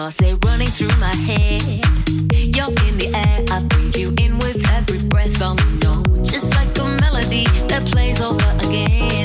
thoughts 0.06 0.16
they're 0.18 0.36
running 0.44 0.68
through 0.68 0.96
my 1.00 1.14
head. 1.14 1.62
You're 2.32 2.68
in 2.86 2.98
the 2.98 3.10
air, 3.14 3.44
I 3.50 3.62
breathe 3.64 3.96
you 3.96 4.14
in 4.20 4.38
with 4.38 4.64
every 4.70 5.02
breath 5.08 5.42
on 5.42 5.56
the 5.56 5.66
note, 5.82 6.24
just 6.24 6.54
like 6.54 6.78
a 6.78 6.84
melody 7.00 7.44
that 7.68 7.86
plays 7.86 8.20
over 8.20 8.50
again. 8.58 9.15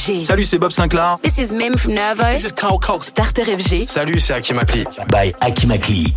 Salut, 0.00 0.44
c'est 0.44 0.58
Bob 0.58 0.72
Sinclair. 0.72 1.18
This 1.22 1.36
is 1.36 1.52
Mim 1.52 1.76
from 1.76 1.92
Nervo. 1.92 2.22
This 2.32 2.46
is 2.46 2.52
Carl 2.52 2.78
Cox. 2.78 3.08
Starter 3.08 3.44
FG. 3.44 3.86
Salut, 3.86 4.18
c'est 4.18 4.32
Akimakli. 4.32 4.84
Bye 5.10 5.34
Akimakli. 5.42 6.14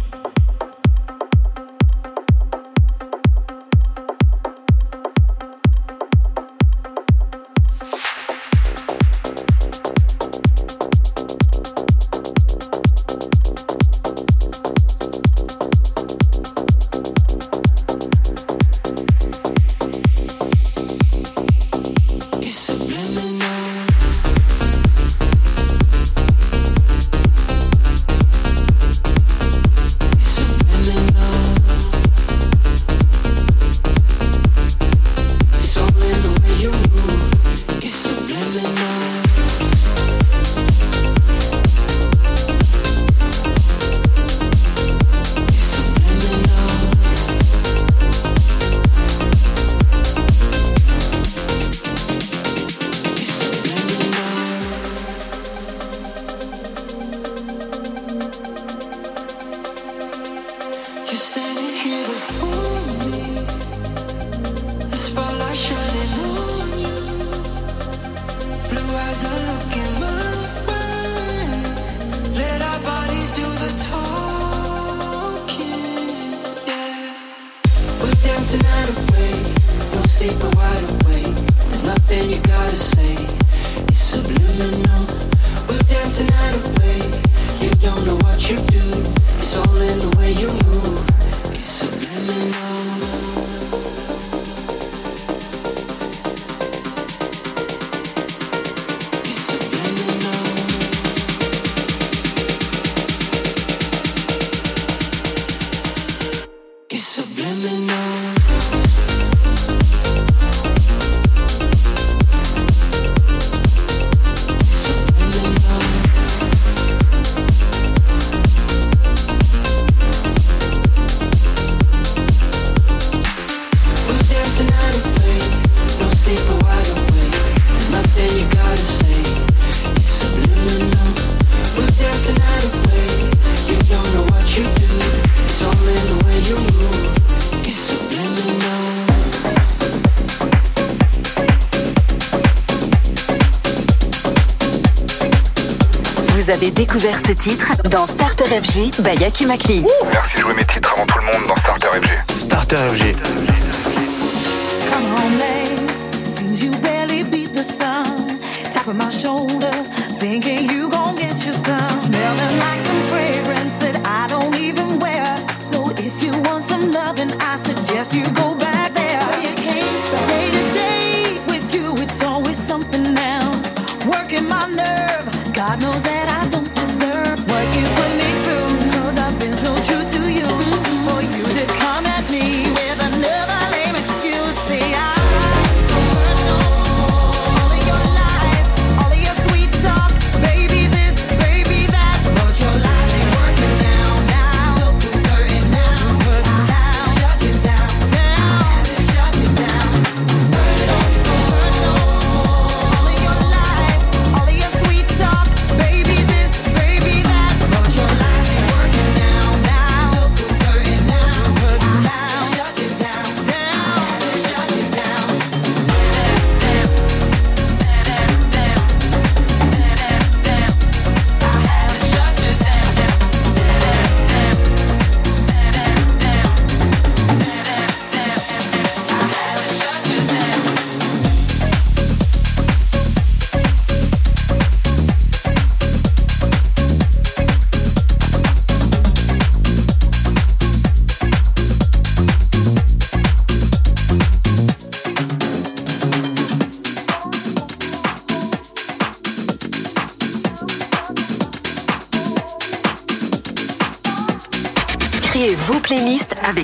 découvert 146.94 147.18
ce 147.26 147.32
titre 147.32 147.72
dans 147.90 148.06
Starter 148.06 148.44
FG 148.44 149.02
by 149.02 149.20
Yaki 149.20 149.48
Makli. 149.48 149.84
Merci 150.11 150.36
de 150.36 150.41
jouer 150.41 150.53
mes 150.53 150.65
titres 150.65 150.94
avant 150.95 151.07
tout 151.07 151.18
le 151.18 151.26
monde 151.26 151.48
dans 151.48 151.56
Starter 151.56 151.88
FG. 151.88 152.38
Starter 152.38 152.76
FG. 152.94 153.83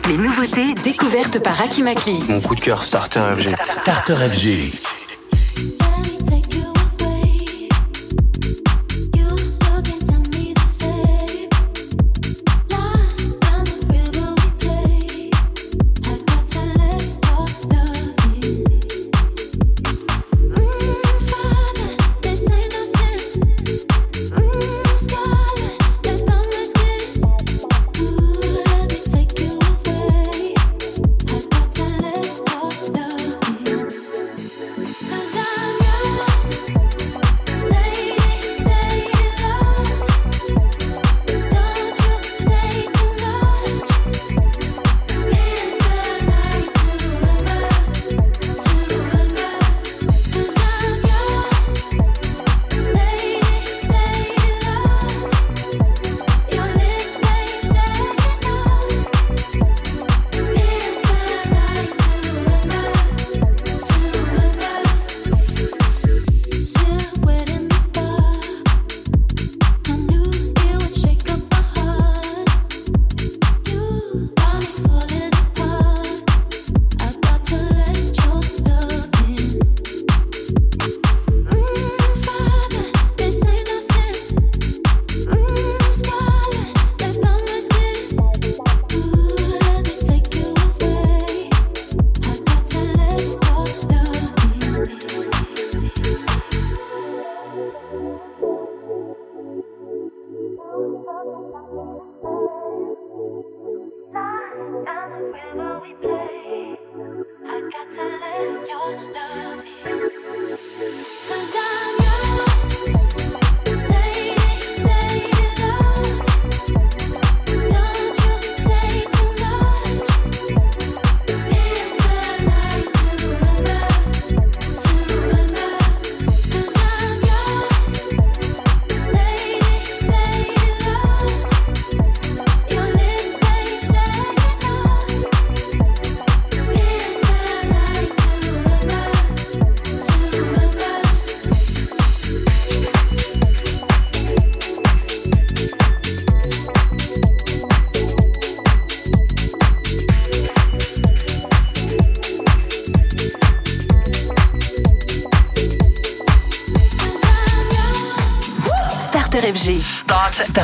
Les 0.10 0.18
nouveautés 0.18 0.74
découvertes 0.74 1.38
par 1.38 1.62
Akimakli. 1.62 2.24
Mon 2.28 2.42
coup 2.42 2.56
de 2.56 2.62
cœur 2.62 2.84
Starter 2.84 3.22
FG. 3.38 3.56
Starter 3.70 4.16
FG. 4.16 4.89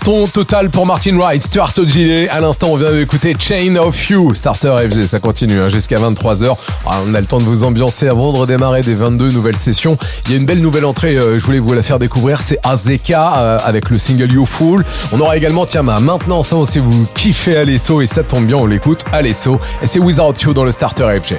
Carton 0.00 0.26
total 0.26 0.70
pour 0.70 0.86
Martin 0.86 1.18
Wright, 1.18 1.42
Stuart 1.42 1.72
Ogilvy. 1.76 2.26
À 2.28 2.40
l'instant, 2.40 2.68
on 2.70 2.76
vient 2.76 2.90
d'écouter 2.92 3.34
Chain 3.38 3.76
of 3.76 4.08
You, 4.08 4.34
Starter 4.34 4.74
FG. 4.88 5.02
Ça 5.02 5.20
continue 5.20 5.60
hein, 5.60 5.68
jusqu'à 5.68 5.98
23h. 5.98 6.56
Ah, 6.86 7.00
on 7.06 7.14
a 7.14 7.20
le 7.20 7.26
temps 7.26 7.38
de 7.38 7.44
vous 7.44 7.64
ambiancer 7.64 8.08
avant 8.08 8.32
de 8.32 8.38
redémarrer 8.38 8.80
des 8.80 8.94
22 8.94 9.30
nouvelles 9.30 9.58
sessions. 9.58 9.98
Il 10.24 10.32
y 10.32 10.34
a 10.34 10.38
une 10.38 10.46
belle 10.46 10.60
nouvelle 10.60 10.86
entrée, 10.86 11.16
euh, 11.16 11.38
je 11.38 11.44
voulais 11.44 11.58
vous 11.58 11.74
la 11.74 11.82
faire 11.82 11.98
découvrir. 11.98 12.40
C'est 12.40 12.58
Azeka 12.64 13.34
euh, 13.36 13.58
avec 13.62 13.90
le 13.90 13.98
single 13.98 14.32
You 14.32 14.46
Fool. 14.46 14.84
On 15.12 15.20
aura 15.20 15.36
également, 15.36 15.66
tiens, 15.66 15.84
bah, 15.84 15.98
maintenant, 16.00 16.42
ça, 16.42 16.56
si 16.64 16.78
vous 16.78 17.06
kiffez 17.14 17.56
Alesso 17.56 18.00
et 18.00 18.06
ça 18.06 18.22
tombe 18.22 18.46
bien, 18.46 18.56
on 18.56 18.66
l'écoute, 18.66 19.04
Alesso. 19.12 19.60
Et 19.82 19.86
c'est 19.86 19.98
Without 19.98 20.34
You 20.42 20.54
dans 20.54 20.64
le 20.64 20.72
Starter 20.72 21.20
FG. 21.22 21.36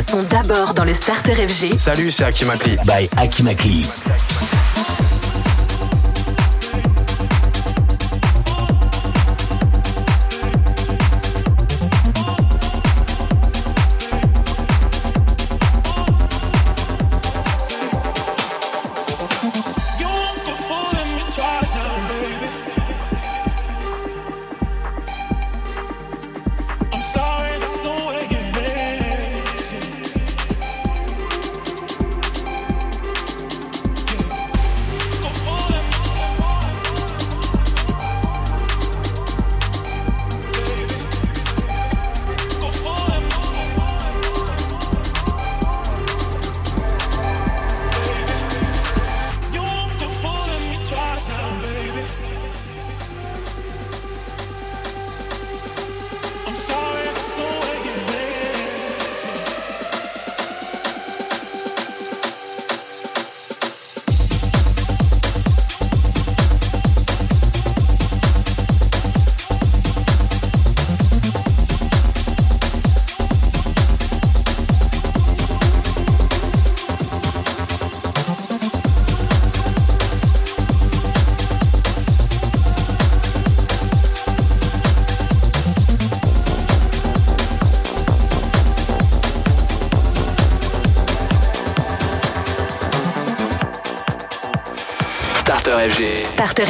Sont 0.00 0.22
d'abord 0.22 0.72
dans 0.72 0.84
le 0.84 0.94
Starter 0.94 1.34
FG. 1.34 1.76
Salut, 1.76 2.10
c'est 2.10 2.24
Akimakli. 2.24 2.78
by 2.86 3.10
Akimakli. 3.18 3.86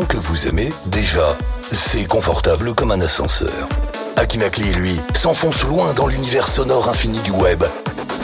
que 0.00 0.16
vous 0.16 0.48
aimez, 0.48 0.72
déjà, 0.86 1.36
c'est 1.70 2.06
confortable 2.06 2.74
comme 2.74 2.92
un 2.92 3.00
ascenseur. 3.02 3.68
Akimakli, 4.16 4.72
lui, 4.72 4.98
s'enfonce 5.14 5.64
loin 5.64 5.92
dans 5.92 6.06
l'univers 6.06 6.48
sonore 6.48 6.88
infini 6.88 7.18
du 7.20 7.30
web 7.30 7.62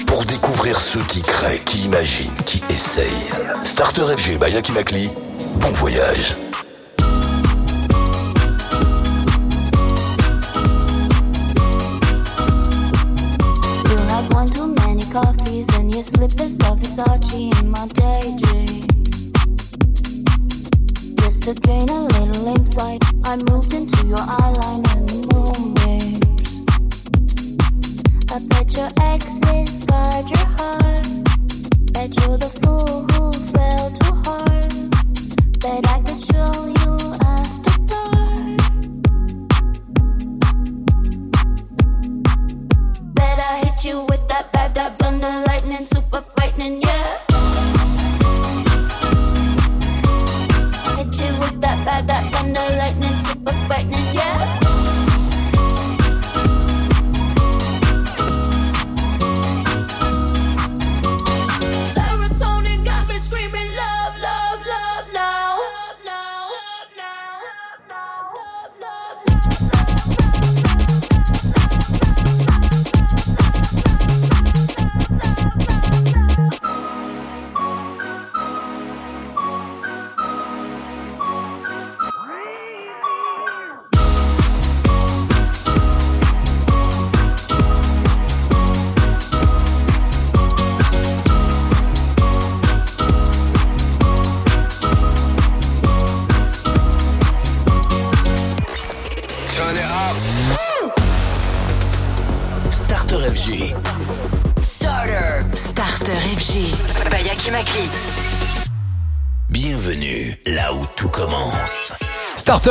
pour 0.07 0.25
découvrir 0.25 0.81
ceux 0.81 1.03
qui 1.03 1.21
créent, 1.21 1.61
qui 1.61 1.81
imaginent, 1.81 2.37
qui 2.47 2.63
essayent. 2.71 3.31
Starter 3.65 4.17
FG 4.17 4.39
by 4.39 4.57
Akimakli, 4.57 5.11
bon 5.61 5.71
voyage. 5.73 6.37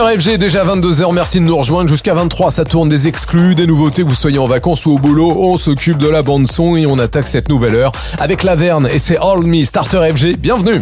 FG, 0.07 0.37
déjà 0.37 0.63
22h, 0.63 1.13
merci 1.13 1.39
de 1.39 1.43
nous 1.43 1.57
rejoindre. 1.57 1.89
Jusqu'à 1.89 2.13
23, 2.13 2.51
ça 2.51 2.63
tourne 2.63 2.87
des 2.87 3.09
exclus, 3.09 3.55
des 3.55 3.67
nouveautés, 3.67 4.03
vous 4.03 4.15
soyez 4.15 4.37
en 4.37 4.47
vacances 4.47 4.85
ou 4.85 4.91
au 4.93 4.99
boulot, 4.99 5.35
on 5.37 5.57
s'occupe 5.57 5.97
de 5.97 6.07
la 6.07 6.23
bande 6.23 6.47
son 6.47 6.77
et 6.77 6.85
on 6.85 6.97
attaque 6.97 7.27
cette 7.27 7.49
nouvelle 7.49 7.75
heure 7.75 7.91
avec 8.19 8.43
Laverne 8.43 8.87
et 8.87 8.99
c'est 8.99 9.17
All 9.17 9.43
Me 9.43 9.63
Starter 9.63 10.09
FG. 10.15 10.37
Bienvenue 10.37 10.79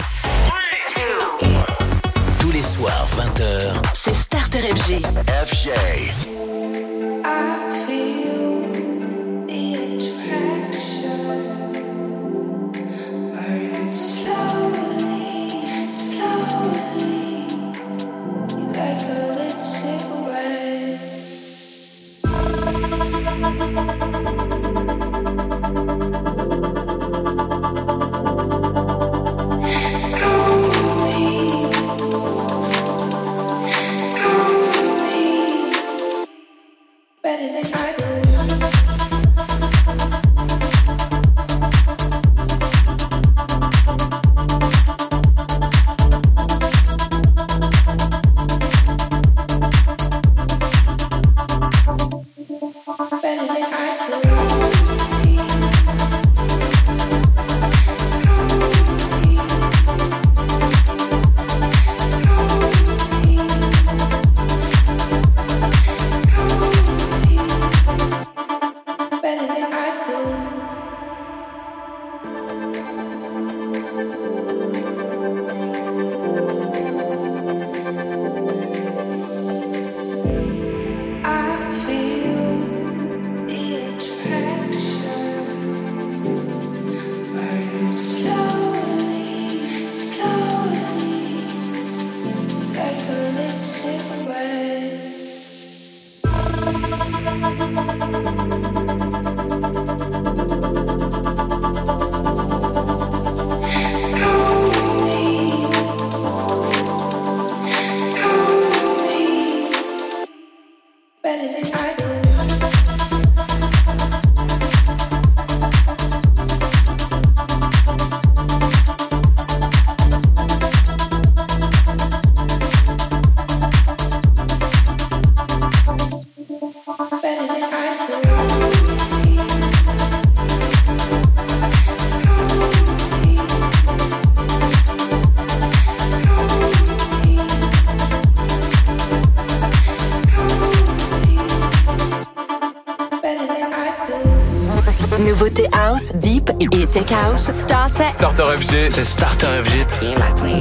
Starter 148.16 148.46
FG. 148.58 148.92
C'est 148.92 149.04
Starter 149.04 149.48
FG. 149.62 149.86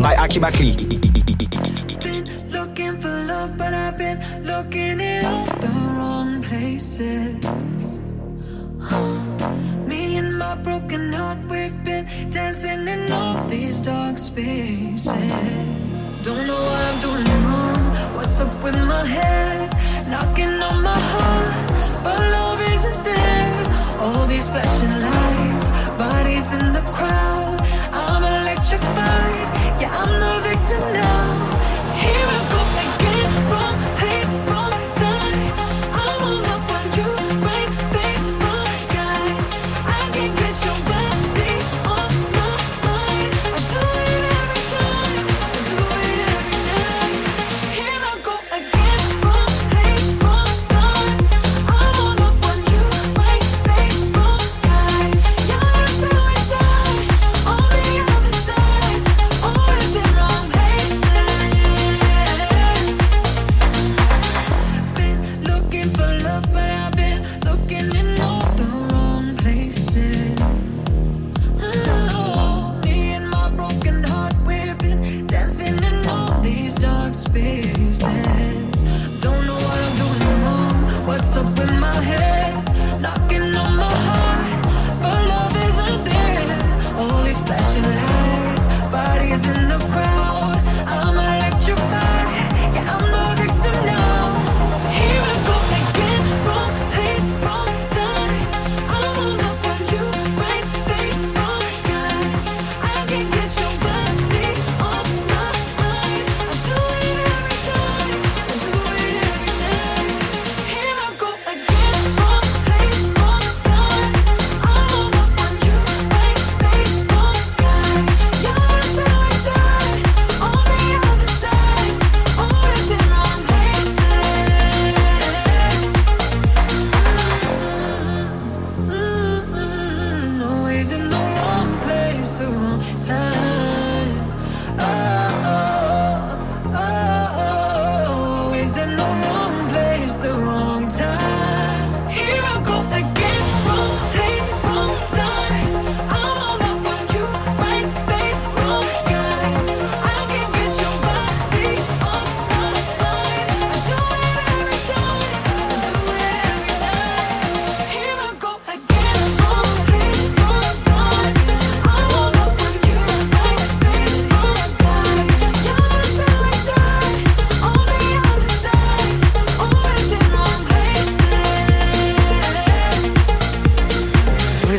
By 0.02 0.16
Aki 0.18 0.40
Bakli. 0.40 1.33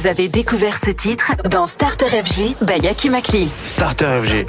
Vous 0.05 0.11
avez 0.11 0.27
découvert 0.27 0.77
ce 0.77 0.91
titre 0.91 1.31
dans 1.49 1.65
Starter 1.65 2.05
FG 2.05 2.57
by 2.61 2.79
Yaki 2.79 3.09
Makli. 3.09 3.49
Starter 3.63 4.21
FG. 4.23 4.45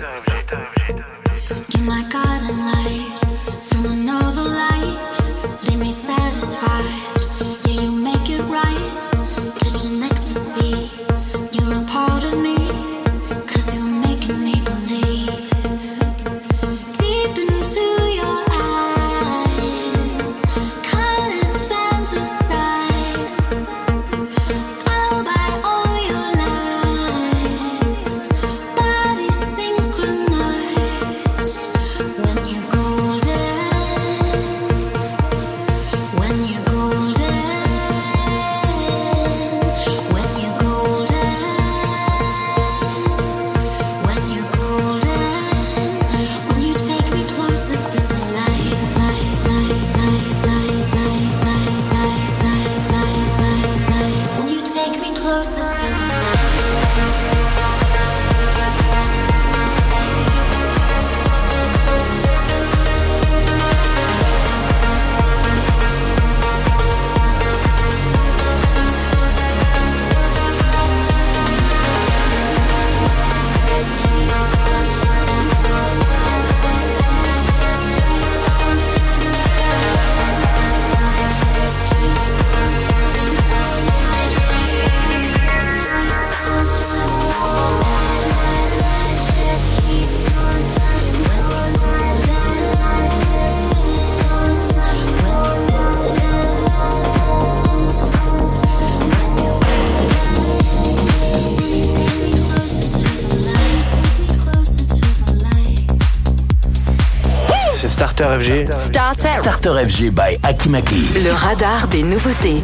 Starter 108.17 108.41
FG. 108.41 109.87
FG 109.87 110.11
by 110.11 110.39
Akimaki. 110.43 111.07
Le 111.23 111.33
radar 111.33 111.87
des 111.89 112.03
nouveautés. 112.03 112.63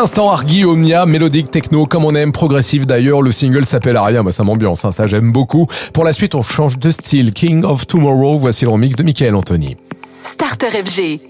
L'instant, 0.00 0.30
Argy, 0.30 0.64
Omnia, 0.64 1.04
mélodique, 1.04 1.50
techno, 1.50 1.84
comme 1.84 2.06
on 2.06 2.14
aime, 2.14 2.32
progressive 2.32 2.86
d'ailleurs. 2.86 3.20
Le 3.20 3.32
single 3.32 3.66
s'appelle 3.66 3.98
Aria, 3.98 4.22
moi 4.22 4.32
ça 4.32 4.44
m'ambiance, 4.44 4.86
hein, 4.86 4.92
ça 4.92 5.06
j'aime 5.06 5.30
beaucoup. 5.30 5.66
Pour 5.92 6.04
la 6.04 6.14
suite, 6.14 6.34
on 6.34 6.42
change 6.42 6.78
de 6.78 6.90
style. 6.90 7.34
King 7.34 7.64
of 7.64 7.86
Tomorrow, 7.86 8.38
voici 8.38 8.64
le 8.64 8.70
remix 8.70 8.96
de 8.96 9.02
Michael 9.02 9.34
Anthony. 9.34 9.76
Starter 10.06 10.70
FG. 10.70 11.29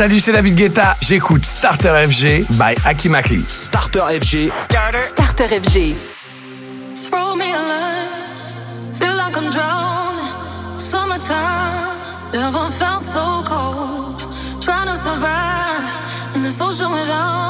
Salut, 0.00 0.18
c'est 0.18 0.32
David 0.32 0.54
Guetta. 0.54 0.96
J'écoute 1.02 1.44
Starter 1.44 1.92
FG 2.06 2.46
by 2.52 2.74
Aki 2.86 3.10
Makli. 3.10 3.44
Starter 3.46 4.00
FG. 4.18 4.48
Starter 4.48 5.46
FG. 5.46 5.94
Throw 6.94 7.36
me 7.36 7.44
a 7.44 7.60
line, 7.60 8.92
feel 8.94 9.14
like 9.14 9.36
I'm 9.36 9.50
drowning. 9.50 10.78
Summertime, 10.78 11.98
never 12.32 12.70
felt 12.70 13.02
so 13.02 13.42
cold. 13.44 14.24
Trying 14.62 14.88
to 14.88 14.96
survive 14.96 16.34
in 16.34 16.44
this 16.44 16.62
ocean 16.62 16.90
without 16.90 17.49